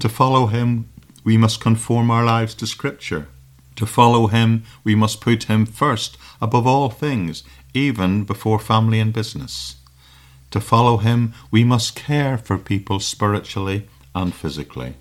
To 0.01 0.09
follow 0.09 0.47
Him, 0.47 0.89
we 1.25 1.37
must 1.37 1.61
conform 1.61 2.11
our 2.11 2.25
lives 2.25 2.55
to 2.57 2.67
Scripture. 2.67 3.29
To 3.77 3.87
follow 3.87 4.27
Him, 4.27 4.65
we 4.85 4.95
must 4.95 5.21
put 5.21 5.45
Him 5.45 5.67
first 5.67 6.17
above 6.41 6.67
all 6.67 6.91
things, 6.91 7.43
even 7.75 8.25
before 8.25 8.59
family 8.59 9.01
and 9.01 9.13
business. 9.13 9.77
To 10.51 10.61
follow 10.61 10.97
Him, 10.99 11.33
we 11.51 11.65
must 11.65 11.95
care 11.95 12.37
for 12.37 12.59
people 12.59 13.01
spiritually 13.01 13.89
and 14.15 14.35
physically. 14.35 14.95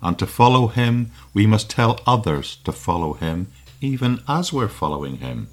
And 0.00 0.18
to 0.18 0.26
follow 0.26 0.68
Him, 0.68 1.10
we 1.34 1.46
must 1.46 1.68
tell 1.70 2.00
others 2.06 2.56
to 2.64 2.72
follow 2.72 3.14
Him, 3.14 3.48
even 3.80 4.20
as 4.28 4.52
we're 4.52 4.68
following 4.68 5.16
Him. 5.16 5.48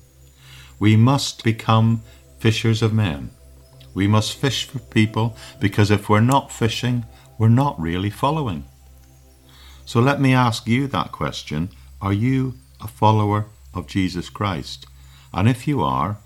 We 0.79 0.95
must 0.95 1.43
become 1.43 2.03
fishers 2.39 2.81
of 2.81 2.93
men. 2.93 3.31
We 3.93 4.07
must 4.07 4.37
fish 4.37 4.65
for 4.65 4.79
people 4.79 5.37
because 5.59 5.89
if 5.89 6.09
we're 6.09 6.19
not 6.19 6.51
fishing, 6.51 7.05
we're 7.37 7.47
not 7.47 7.79
really 7.79 8.09
following. 8.09 8.65
So 9.85 9.99
let 9.99 10.19
me 10.19 10.33
ask 10.33 10.67
you 10.67 10.87
that 10.87 11.11
question 11.11 11.69
Are 12.01 12.13
you 12.13 12.55
a 12.81 12.87
follower 12.87 13.47
of 13.73 13.87
Jesus 13.87 14.29
Christ? 14.29 14.85
And 15.33 15.47
if 15.49 15.67
you 15.67 15.81
are, 15.81 16.17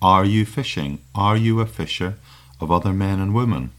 are 0.00 0.24
you 0.24 0.44
fishing? 0.44 1.00
Are 1.14 1.36
you 1.36 1.60
a 1.60 1.66
fisher 1.66 2.16
of 2.60 2.70
other 2.70 2.92
men 2.92 3.20
and 3.20 3.34
women. 3.34 3.70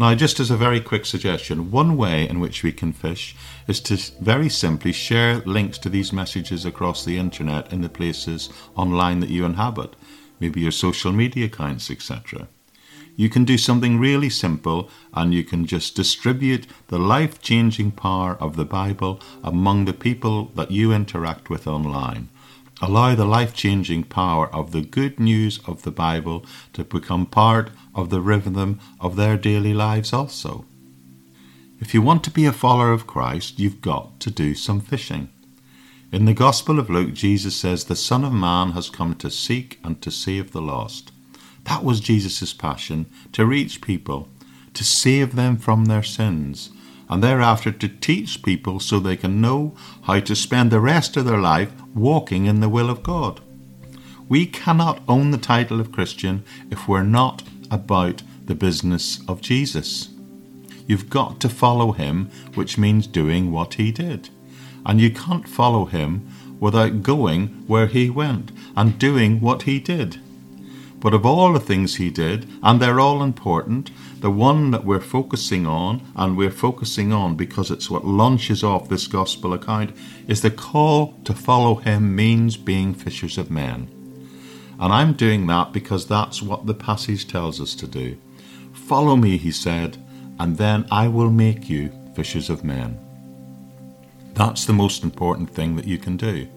Now, 0.00 0.14
just 0.14 0.38
as 0.38 0.48
a 0.48 0.56
very 0.56 0.80
quick 0.80 1.04
suggestion, 1.04 1.72
one 1.72 1.96
way 1.96 2.28
in 2.28 2.38
which 2.38 2.62
we 2.62 2.70
can 2.70 2.92
fish 2.92 3.34
is 3.66 3.80
to 3.80 3.96
very 4.20 4.48
simply 4.48 4.92
share 4.92 5.38
links 5.38 5.76
to 5.78 5.88
these 5.88 6.12
messages 6.12 6.64
across 6.64 7.04
the 7.04 7.18
internet 7.18 7.72
in 7.72 7.80
the 7.80 7.88
places 7.88 8.48
online 8.76 9.18
that 9.18 9.30
you 9.30 9.44
inhabit, 9.44 9.96
maybe 10.38 10.60
your 10.60 10.70
social 10.70 11.10
media 11.10 11.46
accounts, 11.46 11.90
etc. 11.90 12.46
You 13.16 13.28
can 13.28 13.44
do 13.44 13.58
something 13.58 13.98
really 13.98 14.30
simple 14.30 14.88
and 15.12 15.34
you 15.34 15.42
can 15.42 15.66
just 15.66 15.96
distribute 15.96 16.68
the 16.86 17.00
life 17.00 17.42
changing 17.42 17.90
power 17.90 18.36
of 18.38 18.54
the 18.54 18.64
Bible 18.64 19.20
among 19.42 19.84
the 19.84 19.92
people 19.92 20.52
that 20.54 20.70
you 20.70 20.92
interact 20.92 21.50
with 21.50 21.66
online. 21.66 22.28
Allow 22.80 23.16
the 23.16 23.24
life 23.24 23.54
changing 23.54 24.04
power 24.04 24.46
of 24.54 24.70
the 24.70 24.82
good 24.82 25.18
news 25.18 25.58
of 25.66 25.82
the 25.82 25.90
Bible 25.90 26.46
to 26.74 26.84
become 26.84 27.26
part 27.26 27.70
of 27.94 28.10
the 28.10 28.20
rhythm 28.20 28.78
of 29.00 29.16
their 29.16 29.36
daily 29.36 29.74
lives 29.74 30.12
also. 30.12 30.64
If 31.80 31.92
you 31.92 32.02
want 32.02 32.22
to 32.24 32.30
be 32.30 32.44
a 32.44 32.52
follower 32.52 32.92
of 32.92 33.06
Christ, 33.06 33.58
you've 33.58 33.80
got 33.80 34.20
to 34.20 34.30
do 34.30 34.54
some 34.54 34.80
fishing. 34.80 35.28
In 36.12 36.24
the 36.24 36.34
Gospel 36.34 36.78
of 36.78 36.88
Luke, 36.88 37.14
Jesus 37.14 37.56
says, 37.56 37.84
The 37.84 37.96
Son 37.96 38.24
of 38.24 38.32
Man 38.32 38.70
has 38.72 38.90
come 38.90 39.14
to 39.16 39.30
seek 39.30 39.78
and 39.82 40.00
to 40.02 40.10
save 40.10 40.52
the 40.52 40.62
lost. 40.62 41.12
That 41.64 41.84
was 41.84 42.00
Jesus' 42.00 42.54
passion 42.54 43.06
to 43.32 43.44
reach 43.44 43.80
people, 43.80 44.28
to 44.74 44.84
save 44.84 45.34
them 45.34 45.56
from 45.56 45.84
their 45.84 46.02
sins, 46.02 46.70
and 47.08 47.22
thereafter 47.22 47.72
to 47.72 47.88
teach 47.88 48.42
people 48.42 48.80
so 48.80 48.98
they 48.98 49.16
can 49.16 49.40
know 49.40 49.74
how 50.02 50.20
to 50.20 50.36
spend 50.36 50.70
the 50.70 50.80
rest 50.80 51.16
of 51.16 51.24
their 51.24 51.38
life 51.38 51.72
walking 51.94 52.46
in 52.46 52.60
the 52.60 52.68
will 52.68 52.90
of 52.90 53.02
God. 53.02 53.40
We 54.28 54.46
cannot 54.46 55.02
own 55.08 55.30
the 55.30 55.38
title 55.38 55.80
of 55.80 55.92
Christian 55.92 56.44
if 56.70 56.86
we're 56.86 57.02
not 57.02 57.42
about 57.70 58.22
the 58.44 58.54
business 58.54 59.20
of 59.26 59.40
Jesus. 59.40 60.10
You've 60.86 61.10
got 61.10 61.40
to 61.40 61.48
follow 61.48 61.92
him, 61.92 62.30
which 62.54 62.78
means 62.78 63.06
doing 63.06 63.52
what 63.52 63.74
he 63.74 63.92
did. 63.92 64.30
And 64.84 65.00
you 65.00 65.10
can't 65.10 65.48
follow 65.48 65.84
him 65.86 66.28
without 66.60 67.02
going 67.02 67.48
where 67.66 67.86
he 67.86 68.10
went 68.10 68.52
and 68.76 68.98
doing 68.98 69.40
what 69.40 69.62
he 69.62 69.78
did. 69.80 70.18
But 71.00 71.14
of 71.14 71.24
all 71.24 71.52
the 71.52 71.60
things 71.60 71.96
he 71.96 72.10
did, 72.10 72.48
and 72.62 72.80
they're 72.80 72.98
all 72.98 73.22
important, 73.22 73.90
the 74.20 74.30
one 74.30 74.72
that 74.72 74.84
we're 74.84 75.00
focusing 75.00 75.64
on, 75.66 76.02
and 76.16 76.36
we're 76.36 76.50
focusing 76.50 77.12
on 77.12 77.36
because 77.36 77.70
it's 77.70 77.88
what 77.88 78.04
launches 78.04 78.64
off 78.64 78.88
this 78.88 79.06
gospel 79.06 79.52
account, 79.52 79.96
is 80.26 80.42
the 80.42 80.50
call 80.50 81.14
to 81.24 81.32
follow 81.32 81.76
him 81.76 82.16
means 82.16 82.56
being 82.56 82.94
fishers 82.94 83.38
of 83.38 83.50
men. 83.50 83.88
And 84.80 84.92
I'm 84.92 85.12
doing 85.12 85.46
that 85.46 85.72
because 85.72 86.06
that's 86.06 86.42
what 86.42 86.66
the 86.66 86.74
passage 86.74 87.28
tells 87.28 87.60
us 87.60 87.74
to 87.76 87.86
do. 87.86 88.16
Follow 88.72 89.16
me, 89.16 89.36
he 89.36 89.52
said, 89.52 89.98
and 90.38 90.56
then 90.56 90.86
I 90.90 91.08
will 91.08 91.30
make 91.30 91.68
you 91.68 91.92
fishers 92.14 92.50
of 92.50 92.64
men. 92.64 92.98
That's 94.34 94.64
the 94.64 94.72
most 94.72 95.02
important 95.02 95.50
thing 95.50 95.76
that 95.76 95.86
you 95.86 95.98
can 95.98 96.16
do. 96.16 96.48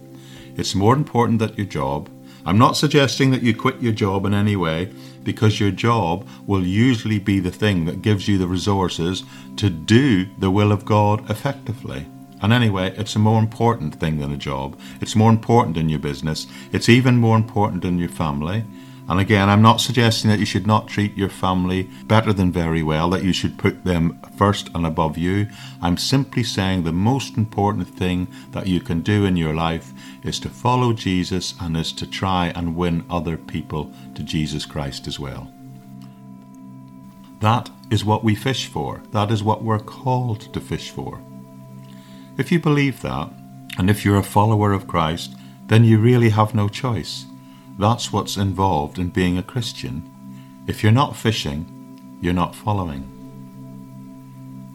It's 0.56 0.76
more 0.76 0.94
important 0.94 1.40
than 1.40 1.56
your 1.56 1.66
job, 1.66 2.10
I'm 2.46 2.58
not 2.58 2.78
suggesting 2.78 3.32
that 3.32 3.44
you 3.44 3.56
quit 3.56 3.82
your 3.82 3.94
job 3.94 4.26
in 4.26 4.34
any 4.34 4.56
way, 4.56 4.92
because 5.24 5.60
your 5.60 5.72
job 5.72 6.28
will 6.48 6.66
usually 6.66 7.20
be 7.20 7.40
the 7.40 7.52
thing 7.52 7.86
that 7.86 8.02
gives 8.02 8.28
you 8.28 8.38
the 8.38 8.48
resources 8.48 9.24
to 9.58 9.70
do 9.70 10.26
the 10.40 10.50
will 10.50 10.72
of 10.72 10.86
God 10.86 11.30
effectively. 11.30 12.08
And 12.42 12.52
anyway, 12.52 12.96
it's 12.98 13.16
a 13.16 13.20
more 13.20 13.40
important 13.40 13.96
thing 13.96 14.18
than 14.18 14.32
a 14.32 14.38
job. 14.38 14.80
It's 15.00 15.16
more 15.16 15.30
important 15.30 15.78
in 15.78 15.90
your 15.90 16.00
business. 16.00 16.48
It's 16.72 16.90
even 16.90 17.18
more 17.18 17.36
important 17.36 17.86
in 17.86 18.00
your 18.00 18.10
family. 18.10 18.66
And 19.08 19.20
again, 19.20 19.50
I'm 19.50 19.62
not 19.62 19.82
suggesting 19.82 20.32
that 20.32 20.40
you 20.40 20.46
should 20.46 20.66
not 20.66 20.88
treat 20.88 21.18
your 21.18 21.30
family 21.30 21.90
better 22.06 22.32
than 22.32 22.52
very 22.52 22.82
well, 22.82 23.10
that 23.10 23.24
you 23.24 23.34
should 23.34 23.60
put 23.60 23.84
them 23.84 24.20
first 24.38 24.70
and 24.74 24.86
above 24.86 25.18
you. 25.18 25.50
I'm 25.82 25.98
simply 25.98 26.44
saying 26.44 26.84
the 26.84 26.94
most 26.94 27.36
important 27.36 27.90
thing 27.90 28.28
that 28.52 28.68
you 28.68 28.80
can 28.80 29.02
do 29.02 29.26
in 29.26 29.36
your 29.38 29.54
life 29.54 29.92
is 30.24 30.40
to 30.40 30.50
follow 30.50 30.94
Jesus 30.94 31.54
and 31.60 31.76
is 31.76 31.92
to 31.94 32.08
try 32.08 32.48
and 32.56 32.76
win 32.76 33.06
other 33.10 33.38
people 33.38 33.92
to 34.16 34.24
Jesus 34.24 34.66
Christ 34.66 35.08
as 35.08 35.20
well. 35.20 35.52
That 37.40 37.70
is 37.90 38.06
what 38.06 38.24
we 38.24 38.36
fish 38.36 38.68
for. 38.68 39.02
That 39.12 39.32
is 39.32 39.44
what 39.44 39.64
we're 39.64 39.80
called 39.80 40.54
to 40.54 40.62
fish 40.62 40.92
for. 40.92 41.20
If 42.38 42.52
you 42.52 42.60
believe 42.60 43.02
that, 43.02 43.30
and 43.78 43.90
if 43.90 44.06
you're 44.06 44.18
a 44.18 44.24
follower 44.24 44.74
of 44.74 44.88
Christ, 44.88 45.36
then 45.68 45.84
you 45.84 45.98
really 45.98 46.30
have 46.30 46.54
no 46.54 46.70
choice. 46.70 47.26
That's 47.80 48.14
what's 48.14 48.38
involved 48.38 49.00
in 49.00 49.10
being 49.10 49.38
a 49.38 49.44
Christian. 49.44 50.10
If 50.68 50.84
you're 50.84 50.92
not 50.92 51.16
fishing, 51.16 52.20
you're 52.22 52.34
not 52.34 52.56
following. 52.56 53.21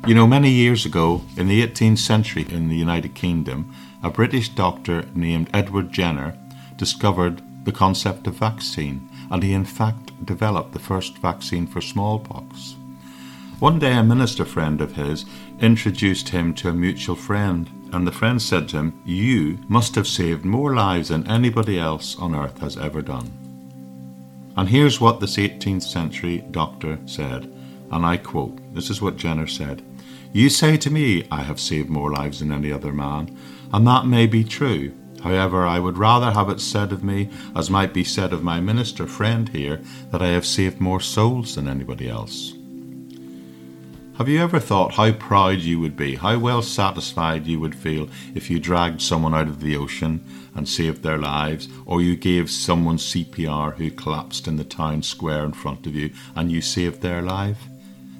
You 0.07 0.14
know, 0.14 0.29
many 0.29 0.51
years 0.51 0.87
ago, 0.87 1.23
in 1.37 1.49
the 1.49 1.66
18th 1.66 1.99
century 1.99 2.47
in 2.49 2.69
the 2.69 2.77
United 2.77 3.16
Kingdom, 3.16 3.75
a 4.05 4.09
British 4.09 4.49
doctor 4.51 5.05
named 5.16 5.51
Edward 5.53 5.90
Jenner 5.90 6.38
discovered 6.77 7.42
the 7.64 7.73
concept 7.73 8.29
of 8.29 8.35
vaccine, 8.35 9.11
and 9.33 9.42
he 9.42 9.53
in 9.53 9.64
fact 9.64 10.25
developed 10.25 10.75
the 10.75 10.79
first 10.79 11.19
vaccine 11.19 11.66
for 11.66 11.81
smallpox. 11.81 12.77
One 13.59 13.81
day, 13.81 13.95
a 13.95 14.05
minister 14.05 14.45
friend 14.45 14.81
of 14.81 14.95
his 14.95 15.25
introduced 15.59 16.29
him 16.29 16.55
to 16.55 16.69
a 16.69 16.73
mutual 16.73 17.16
friend 17.16 17.69
and 17.92 18.07
the 18.07 18.12
friend 18.12 18.40
said 18.40 18.69
to 18.69 18.77
him, 18.77 19.03
You 19.05 19.59
must 19.66 19.97
have 19.97 20.07
saved 20.07 20.45
more 20.45 20.73
lives 20.73 21.09
than 21.09 21.27
anybody 21.27 21.81
else 21.81 22.16
on 22.16 22.37
earth 22.37 22.59
has 22.59 22.77
ever 22.77 23.03
done. 23.03 23.33
And 24.57 24.69
here's 24.69 25.01
what 25.01 25.19
this 25.19 25.37
18th 25.37 25.83
century 25.83 26.45
doctor 26.53 27.01
said, 27.07 27.53
and 27.90 28.07
I 28.07 28.19
quote 28.19 28.57
this 28.73 28.88
is 28.88 29.03
what 29.03 29.16
Jenner 29.16 29.49
said 29.49 29.83
You 30.32 30.50
say 30.50 30.76
to 30.76 30.90
me, 30.90 31.26
I 31.30 31.42
have 31.42 31.60
saved 31.60 31.88
more 31.88 32.10
lives 32.10 32.40
than 32.40 32.52
any 32.52 32.72
other 32.72 32.92
man, 32.92 33.36
and 33.72 33.86
that 33.86 34.06
may 34.06 34.26
be 34.26 34.44
true. 34.44 34.92
However, 35.22 35.66
I 35.66 35.80
would 35.80 35.98
rather 35.98 36.30
have 36.30 36.50
it 36.50 36.60
said 36.60 36.92
of 36.92 37.02
me, 37.02 37.30
as 37.54 37.70
might 37.70 37.92
be 37.92 38.04
said 38.04 38.32
of 38.32 38.44
my 38.44 38.60
minister 38.60 39.06
friend 39.06 39.48
here, 39.48 39.80
that 40.10 40.22
I 40.22 40.28
have 40.28 40.46
saved 40.46 40.80
more 40.80 41.00
souls 41.00 41.54
than 41.54 41.68
anybody 41.68 42.08
else. 42.08 42.52
Have 44.18 44.28
you 44.30 44.40
ever 44.40 44.58
thought 44.60 44.94
how 44.94 45.12
proud 45.12 45.58
you 45.58 45.78
would 45.80 45.96
be, 45.96 46.14
how 46.14 46.38
well 46.38 46.62
satisfied 46.62 47.46
you 47.46 47.60
would 47.60 47.74
feel 47.74 48.08
if 48.34 48.50
you 48.50 48.58
dragged 48.58 49.02
someone 49.02 49.34
out 49.34 49.48
of 49.48 49.60
the 49.60 49.76
ocean 49.76 50.24
and 50.54 50.66
saved 50.66 51.02
their 51.02 51.18
lives, 51.18 51.68
or 51.84 52.00
you 52.00 52.16
gave 52.16 52.50
someone 52.50 52.96
CPR 52.96 53.74
who 53.74 53.90
collapsed 53.90 54.48
in 54.48 54.56
the 54.56 54.64
town 54.64 55.02
square 55.02 55.44
in 55.44 55.52
front 55.52 55.86
of 55.86 55.94
you 55.94 56.12
and 56.34 56.50
you 56.50 56.62
saved 56.62 57.02
their 57.02 57.20
life? 57.20 57.68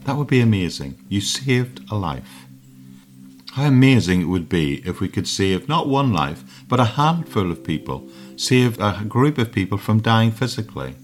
That 0.07 0.17
would 0.17 0.29
be 0.29 0.41
amazing. 0.41 1.05
You 1.09 1.21
saved 1.21 1.81
a 1.91 1.97
life. 1.97 2.47
How 3.55 3.65
amazing 3.65 4.21
it 4.21 4.27
would 4.27 4.49
be 4.49 4.77
if 4.87 5.01
we 5.01 5.09
could 5.09 5.27
save 5.27 5.69
not 5.69 5.89
one 5.89 6.13
life, 6.13 6.65
but 6.69 6.79
a 6.79 6.85
handful 6.85 7.51
of 7.51 7.65
people, 7.65 8.09
save 8.37 8.79
a 8.79 9.03
group 9.09 9.37
of 9.37 9.51
people 9.51 9.79
from 9.79 10.01
dying 10.01 10.31
physically. 10.31 10.95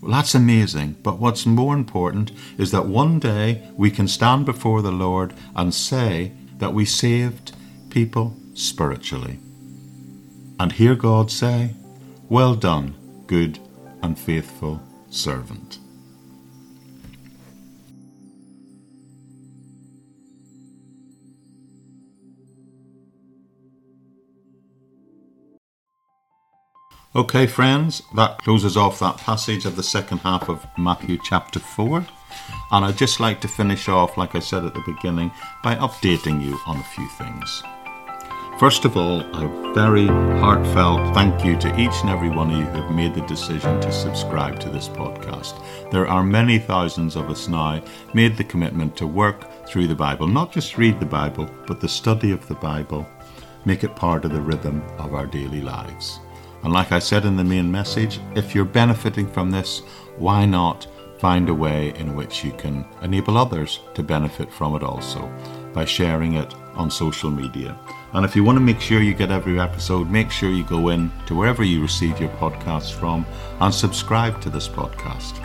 Well, 0.00 0.12
that's 0.12 0.36
amazing, 0.36 0.96
but 1.02 1.18
what's 1.18 1.44
more 1.44 1.74
important 1.74 2.30
is 2.56 2.70
that 2.70 2.86
one 2.86 3.18
day 3.18 3.68
we 3.76 3.90
can 3.90 4.06
stand 4.06 4.46
before 4.46 4.80
the 4.80 4.92
Lord 4.92 5.34
and 5.56 5.74
say 5.74 6.32
that 6.58 6.72
we 6.72 6.84
saved 6.84 7.52
people 7.90 8.36
spiritually. 8.54 9.40
And 10.60 10.70
hear 10.70 10.94
God 10.94 11.32
say, 11.32 11.74
Well 12.28 12.54
done, 12.54 12.94
good 13.26 13.58
and 14.04 14.16
faithful 14.16 14.80
servant. 15.10 15.77
Okay, 27.16 27.46
friends, 27.46 28.02
that 28.16 28.36
closes 28.36 28.76
off 28.76 28.98
that 28.98 29.16
passage 29.16 29.64
of 29.64 29.76
the 29.76 29.82
second 29.82 30.18
half 30.18 30.50
of 30.50 30.66
Matthew 30.76 31.16
chapter 31.24 31.58
4. 31.58 32.06
And 32.70 32.84
I'd 32.84 32.98
just 32.98 33.18
like 33.18 33.40
to 33.40 33.48
finish 33.48 33.88
off, 33.88 34.18
like 34.18 34.34
I 34.34 34.40
said 34.40 34.66
at 34.66 34.74
the 34.74 34.82
beginning, 34.86 35.30
by 35.64 35.74
updating 35.76 36.44
you 36.44 36.58
on 36.66 36.76
a 36.76 36.82
few 36.82 37.08
things. 37.08 37.62
First 38.60 38.84
of 38.84 38.98
all, 38.98 39.20
a 39.20 39.72
very 39.72 40.06
heartfelt 40.06 41.14
thank 41.14 41.46
you 41.46 41.56
to 41.60 41.80
each 41.80 41.94
and 42.02 42.10
every 42.10 42.28
one 42.28 42.50
of 42.50 42.58
you 42.58 42.66
who 42.66 42.82
have 42.82 42.94
made 42.94 43.14
the 43.14 43.22
decision 43.22 43.80
to 43.80 43.90
subscribe 43.90 44.60
to 44.60 44.68
this 44.68 44.90
podcast. 44.90 45.58
There 45.90 46.06
are 46.06 46.22
many 46.22 46.58
thousands 46.58 47.16
of 47.16 47.30
us 47.30 47.48
now 47.48 47.82
made 48.12 48.36
the 48.36 48.44
commitment 48.44 48.98
to 48.98 49.06
work 49.06 49.66
through 49.66 49.86
the 49.86 49.94
Bible, 49.94 50.26
not 50.26 50.52
just 50.52 50.76
read 50.76 51.00
the 51.00 51.06
Bible, 51.06 51.48
but 51.66 51.80
the 51.80 51.88
study 51.88 52.32
of 52.32 52.46
the 52.48 52.56
Bible, 52.56 53.08
make 53.64 53.82
it 53.82 53.96
part 53.96 54.26
of 54.26 54.32
the 54.32 54.42
rhythm 54.42 54.82
of 54.98 55.14
our 55.14 55.26
daily 55.26 55.62
lives. 55.62 56.20
And 56.62 56.72
like 56.72 56.92
I 56.92 56.98
said 56.98 57.24
in 57.24 57.36
the 57.36 57.44
main 57.44 57.70
message, 57.70 58.20
if 58.34 58.54
you're 58.54 58.64
benefiting 58.64 59.28
from 59.28 59.50
this, 59.50 59.80
why 60.16 60.44
not 60.44 60.86
find 61.18 61.48
a 61.48 61.54
way 61.54 61.92
in 61.96 62.14
which 62.14 62.44
you 62.44 62.52
can 62.52 62.86
enable 63.02 63.36
others 63.36 63.80
to 63.94 64.02
benefit 64.02 64.52
from 64.52 64.74
it 64.76 64.82
also 64.82 65.30
by 65.72 65.84
sharing 65.84 66.34
it 66.34 66.54
on 66.74 66.90
social 66.90 67.30
media. 67.30 67.76
And 68.12 68.24
if 68.24 68.34
you 68.34 68.44
want 68.44 68.56
to 68.56 68.64
make 68.64 68.80
sure 68.80 69.02
you 69.02 69.14
get 69.14 69.30
every 69.30 69.60
episode, 69.60 70.10
make 70.10 70.30
sure 70.30 70.50
you 70.50 70.64
go 70.64 70.88
in 70.88 71.10
to 71.26 71.34
wherever 71.34 71.64
you 71.64 71.82
receive 71.82 72.20
your 72.20 72.30
podcasts 72.30 72.92
from 72.92 73.26
and 73.60 73.74
subscribe 73.74 74.40
to 74.42 74.50
this 74.50 74.68
podcast. 74.68 75.42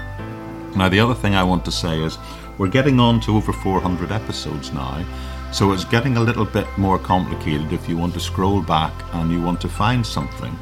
Now, 0.76 0.90
the 0.90 1.00
other 1.00 1.14
thing 1.14 1.36
I 1.36 1.44
want 1.44 1.66
to 1.66 1.72
say 1.72 2.02
is 2.02 2.18
we're 2.58 2.68
getting 2.68 3.00
on 3.00 3.20
to 3.22 3.36
over 3.36 3.52
400 3.52 4.12
episodes 4.12 4.72
now, 4.72 5.06
so 5.52 5.72
it's 5.72 5.86
getting 5.86 6.18
a 6.18 6.22
little 6.22 6.46
bit 6.46 6.68
more 6.78 6.98
complicated 6.98 7.74
if 7.74 7.90
you 7.90 7.98
want 7.98 8.14
to 8.14 8.20
scroll 8.20 8.62
back 8.62 8.94
and 9.14 9.32
you 9.32 9.42
want 9.42 9.60
to 9.62 9.70
find 9.70 10.06
something. 10.06 10.58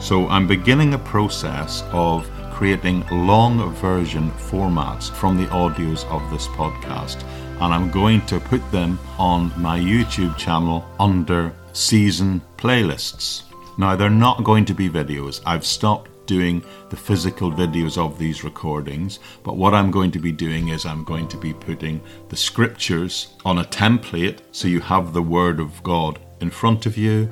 So 0.00 0.26
I'm 0.28 0.46
beginning 0.46 0.94
a 0.94 0.98
process 0.98 1.84
of 1.92 2.28
creating 2.50 3.06
long 3.10 3.70
version 3.74 4.30
formats 4.30 5.10
from 5.10 5.36
the 5.36 5.44
audios 5.48 6.06
of 6.10 6.30
this 6.30 6.46
podcast. 6.48 7.22
And 7.60 7.74
I'm 7.74 7.90
going 7.90 8.24
to 8.26 8.40
put 8.40 8.62
them 8.72 8.98
on 9.18 9.52
my 9.60 9.78
YouTube 9.78 10.38
channel 10.38 10.86
under 10.98 11.54
season 11.74 12.40
playlists. 12.56 13.42
Now, 13.76 13.94
they're 13.94 14.08
not 14.08 14.42
going 14.42 14.64
to 14.64 14.74
be 14.74 14.88
videos. 14.88 15.42
I've 15.44 15.66
stopped 15.66 16.10
doing 16.26 16.64
the 16.88 16.96
physical 16.96 17.52
videos 17.52 17.98
of 17.98 18.18
these 18.18 18.42
recordings, 18.42 19.18
but 19.44 19.58
what 19.58 19.74
I'm 19.74 19.90
going 19.90 20.12
to 20.12 20.18
be 20.18 20.32
doing 20.32 20.68
is 20.68 20.86
I'm 20.86 21.04
going 21.04 21.28
to 21.28 21.36
be 21.36 21.52
putting 21.52 22.00
the 22.30 22.36
scriptures 22.36 23.34
on 23.44 23.58
a 23.58 23.64
template 23.64 24.38
so 24.50 24.66
you 24.66 24.80
have 24.80 25.12
the 25.12 25.22
Word 25.22 25.60
of 25.60 25.82
God 25.82 26.18
in 26.40 26.48
front 26.48 26.86
of 26.86 26.96
you 26.96 27.30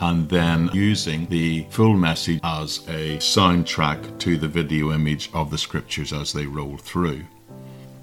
and 0.00 0.28
then 0.28 0.70
using 0.72 1.26
the 1.26 1.64
full 1.70 1.94
message 1.94 2.40
as 2.44 2.78
a 2.88 3.16
soundtrack 3.18 4.18
to 4.18 4.36
the 4.36 4.48
video 4.48 4.92
image 4.92 5.30
of 5.34 5.50
the 5.50 5.58
scriptures 5.58 6.12
as 6.12 6.32
they 6.32 6.46
roll 6.46 6.76
through. 6.76 7.24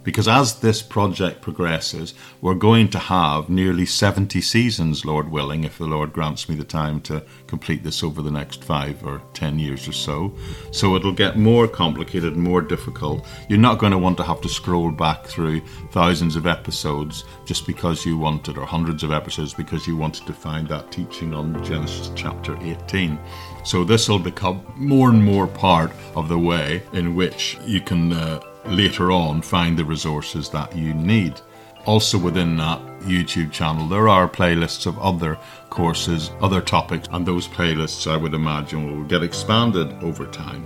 Because 0.05 0.27
as 0.27 0.59
this 0.59 0.83
project 0.83 1.41
progresses, 1.41 2.13
we're 2.39 2.53
going 2.53 2.89
to 2.89 2.99
have 2.99 3.49
nearly 3.49 3.87
70 3.87 4.39
seasons, 4.39 5.03
Lord 5.03 5.29
willing, 5.29 5.63
if 5.63 5.79
the 5.79 5.85
Lord 5.85 6.13
grants 6.13 6.47
me 6.47 6.55
the 6.55 6.63
time 6.63 7.01
to 7.01 7.23
complete 7.47 7.83
this 7.83 8.03
over 8.03 8.21
the 8.21 8.31
next 8.31 8.63
five 8.63 9.03
or 9.03 9.21
10 9.33 9.57
years 9.57 9.87
or 9.87 9.91
so. 9.91 10.31
So 10.71 10.95
it'll 10.95 11.11
get 11.11 11.37
more 11.37 11.67
complicated, 11.67 12.37
more 12.37 12.61
difficult. 12.61 13.25
You're 13.49 13.57
not 13.57 13.79
going 13.79 13.91
to 13.91 13.97
want 13.97 14.17
to 14.17 14.23
have 14.23 14.41
to 14.41 14.49
scroll 14.49 14.91
back 14.91 15.25
through 15.25 15.61
thousands 15.91 16.35
of 16.35 16.45
episodes 16.45 17.23
just 17.45 17.65
because 17.65 18.05
you 18.05 18.15
wanted, 18.15 18.59
or 18.59 18.65
hundreds 18.65 19.03
of 19.03 19.11
episodes 19.11 19.55
because 19.55 19.87
you 19.87 19.97
wanted 19.97 20.27
to 20.27 20.33
find 20.33 20.67
that 20.67 20.91
teaching 20.91 21.33
on 21.33 21.63
Genesis 21.63 22.11
chapter 22.15 22.55
18. 22.61 23.17
So 23.63 23.83
this 23.83 24.07
will 24.07 24.19
become 24.19 24.63
more 24.75 25.09
and 25.09 25.23
more 25.23 25.47
part 25.47 25.91
of 26.15 26.29
the 26.29 26.37
way 26.37 26.83
in 26.93 27.15
which 27.15 27.57
you 27.65 27.81
can. 27.81 28.13
Uh, 28.13 28.39
later 28.67 29.11
on 29.11 29.41
find 29.41 29.77
the 29.77 29.85
resources 29.85 30.49
that 30.49 30.75
you 30.75 30.93
need. 30.93 31.39
Also, 31.85 32.17
within 32.17 32.57
that 32.57 32.79
YouTube 33.01 33.51
channel, 33.51 33.87
there 33.87 34.07
are 34.07 34.27
playlists 34.27 34.87
of 34.87 34.97
other 34.97 35.37
courses, 35.69 36.31
other 36.41 36.61
topics, 36.61 37.07
and 37.11 37.25
those 37.25 37.47
playlists 37.47 38.09
I 38.11 38.17
would 38.17 38.33
imagine 38.33 38.97
will 38.97 39.05
get 39.05 39.21
expanded 39.21 39.93
over 40.03 40.25
time. 40.25 40.65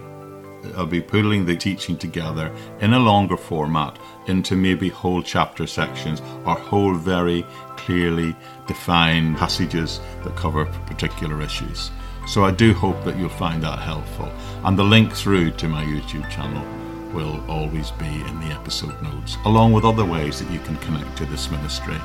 I'll 0.77 0.85
be 0.85 1.01
pulling 1.01 1.45
the 1.45 1.57
teaching 1.57 1.97
together 1.97 2.55
in 2.79 2.93
a 2.93 2.99
longer 2.99 3.37
format 3.37 3.99
into 4.27 4.55
maybe 4.55 4.89
whole 4.89 5.21
chapter 5.21 5.67
sections 5.67 6.21
or 6.45 6.55
whole 6.55 6.93
very 6.93 7.45
clearly 7.75 8.35
defined 8.67 9.37
passages 9.37 9.99
that 10.23 10.35
cover 10.35 10.65
particular 10.85 11.41
issues. 11.41 11.91
So 12.27 12.45
I 12.45 12.51
do 12.51 12.73
hope 12.73 13.03
that 13.03 13.17
you'll 13.17 13.29
find 13.29 13.63
that 13.63 13.79
helpful. 13.79 14.31
And 14.63 14.77
the 14.77 14.83
link 14.83 15.13
through 15.13 15.51
to 15.51 15.67
my 15.67 15.83
YouTube 15.83 16.29
channel 16.29 16.63
will 17.13 17.43
always 17.49 17.91
be 17.91 18.05
in 18.05 18.39
the 18.39 18.47
episode 18.47 19.01
notes, 19.01 19.37
along 19.45 19.73
with 19.73 19.85
other 19.85 20.05
ways 20.05 20.39
that 20.39 20.51
you 20.51 20.59
can 20.59 20.77
connect 20.77 21.17
to 21.17 21.25
this 21.25 21.49
ministry. 21.49 21.97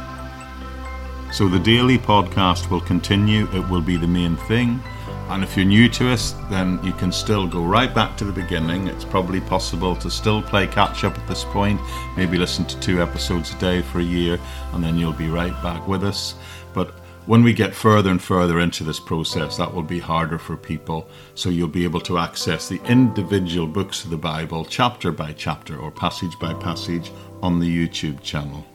So 1.33 1.49
the 1.49 1.59
daily 1.59 1.99
podcast 1.99 2.71
will 2.71 2.81
continue, 2.81 3.49
it 3.53 3.69
will 3.69 3.81
be 3.81 3.97
the 3.97 4.07
main 4.07 4.37
thing. 4.49 4.81
And 5.29 5.43
if 5.43 5.57
you're 5.57 5.65
new 5.65 5.89
to 5.89 6.13
us, 6.13 6.33
then 6.51 6.79
you 6.85 6.93
can 6.93 7.11
still 7.11 7.47
go 7.47 7.65
right 7.65 7.93
back 7.93 8.17
to 8.19 8.25
the 8.25 8.33
beginning. 8.33 8.89
It's 8.89 9.07
probably 9.07 9.41
possible 9.41 9.97
to 9.97 10.11
still 10.11 10.43
play 10.43 10.67
catch 10.67 11.03
up 11.03 11.19
at 11.19 11.27
this 11.27 11.45
point, 11.45 11.81
maybe 12.17 12.37
listen 12.37 12.67
to 12.67 12.79
two 12.81 13.03
episodes 13.03 13.53
a 13.53 13.59
day 13.59 13.81
for 13.83 14.01
a 14.01 14.05
year, 14.05 14.39
and 14.73 14.85
then 14.85 14.99
you'll 14.99 15.13
be 15.13 15.29
right 15.29 15.61
back 15.63 15.89
with 15.89 16.05
us. 16.05 16.35
When 17.27 17.43
we 17.43 17.55
get 17.55 17.75
further 17.75 18.11
and 18.11 18.21
further 18.21 18.61
into 18.61 18.85
this 18.85 19.01
process, 19.01 19.57
that 19.57 19.73
will 19.73 19.83
be 19.83 19.99
harder 19.99 20.39
for 20.39 20.59
people. 20.59 21.09
So 21.35 21.49
you'll 21.49 21.69
be 21.69 21.85
able 21.85 22.03
to 22.03 22.19
access 22.19 22.69
the 22.69 22.83
individual 22.85 23.67
books 23.67 24.05
of 24.05 24.11
the 24.11 24.19
Bible, 24.19 24.67
chapter 24.67 25.11
by 25.11 25.33
chapter 25.33 25.79
or 25.79 25.91
passage 25.91 26.39
by 26.39 26.53
passage, 26.53 27.11
on 27.43 27.61
the 27.61 27.89
YouTube 27.89 28.21
channel. 28.21 28.67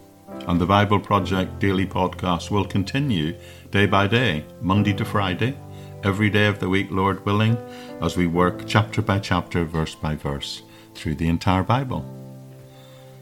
And 0.48 0.60
the 0.60 0.66
Bible 0.66 1.00
Project 1.00 1.60
daily 1.60 1.86
podcast 1.86 2.50
will 2.50 2.66
continue 2.66 3.36
day 3.70 3.86
by 3.86 4.08
day, 4.08 4.44
Monday 4.62 4.94
to 4.94 5.06
Friday, 5.06 5.56
every 6.04 6.32
day 6.32 6.48
of 6.48 6.58
the 6.58 6.70
week, 6.70 6.88
Lord 6.90 7.24
willing, 7.28 7.56
as 8.02 8.18
we 8.18 8.26
work 8.26 8.64
chapter 8.66 9.04
by 9.04 9.20
chapter, 9.20 9.64
verse 9.64 9.94
by 9.94 10.16
verse, 10.16 10.64
through 10.96 11.16
the 11.16 11.28
entire 11.28 11.62
Bible. 11.62 12.04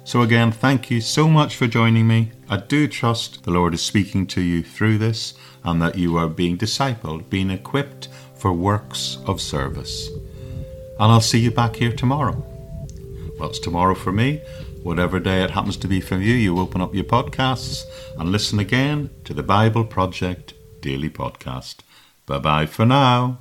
So, 0.08 0.22
again, 0.22 0.54
thank 0.54 0.90
you 0.90 1.02
so 1.02 1.28
much 1.28 1.58
for 1.58 1.68
joining 1.68 2.08
me. 2.08 2.32
I 2.50 2.56
do 2.56 2.88
trust 2.88 3.44
the 3.44 3.52
Lord 3.52 3.74
is 3.74 3.82
speaking 3.82 4.26
to 4.28 4.40
you 4.40 4.64
through 4.64 5.00
this 5.00 5.34
and 5.66 5.82
that 5.82 5.98
you 5.98 6.16
are 6.16 6.30
being 6.30 6.58
discipled, 6.58 7.30
being 7.30 7.52
equipped 7.52 8.08
for 8.34 8.54
works 8.54 9.18
of 9.26 9.42
service. 9.42 10.08
And 10.98 11.12
I'll 11.12 11.20
see 11.20 11.40
you 11.40 11.52
back 11.52 11.76
here 11.76 11.92
tomorrow. 11.92 12.42
Well, 13.38 13.50
it's 13.50 13.60
tomorrow 13.60 13.96
for 13.96 14.14
me. 14.14 14.38
Whatever 14.82 15.20
day 15.20 15.44
it 15.44 15.52
happens 15.52 15.76
to 15.76 15.90
be 15.90 16.00
for 16.00 16.16
you, 16.16 16.36
you 16.36 16.58
open 16.58 16.80
up 16.80 16.96
your 16.96 17.04
podcasts 17.04 17.84
and 18.18 18.32
listen 18.32 18.60
again 18.60 19.10
to 19.26 19.34
the 19.34 19.44
Bible 19.44 19.84
Project 19.84 20.54
Daily 20.80 21.10
Podcast. 21.10 21.80
Bye 22.26 22.40
bye 22.40 22.66
for 22.66 22.86
now. 22.86 23.40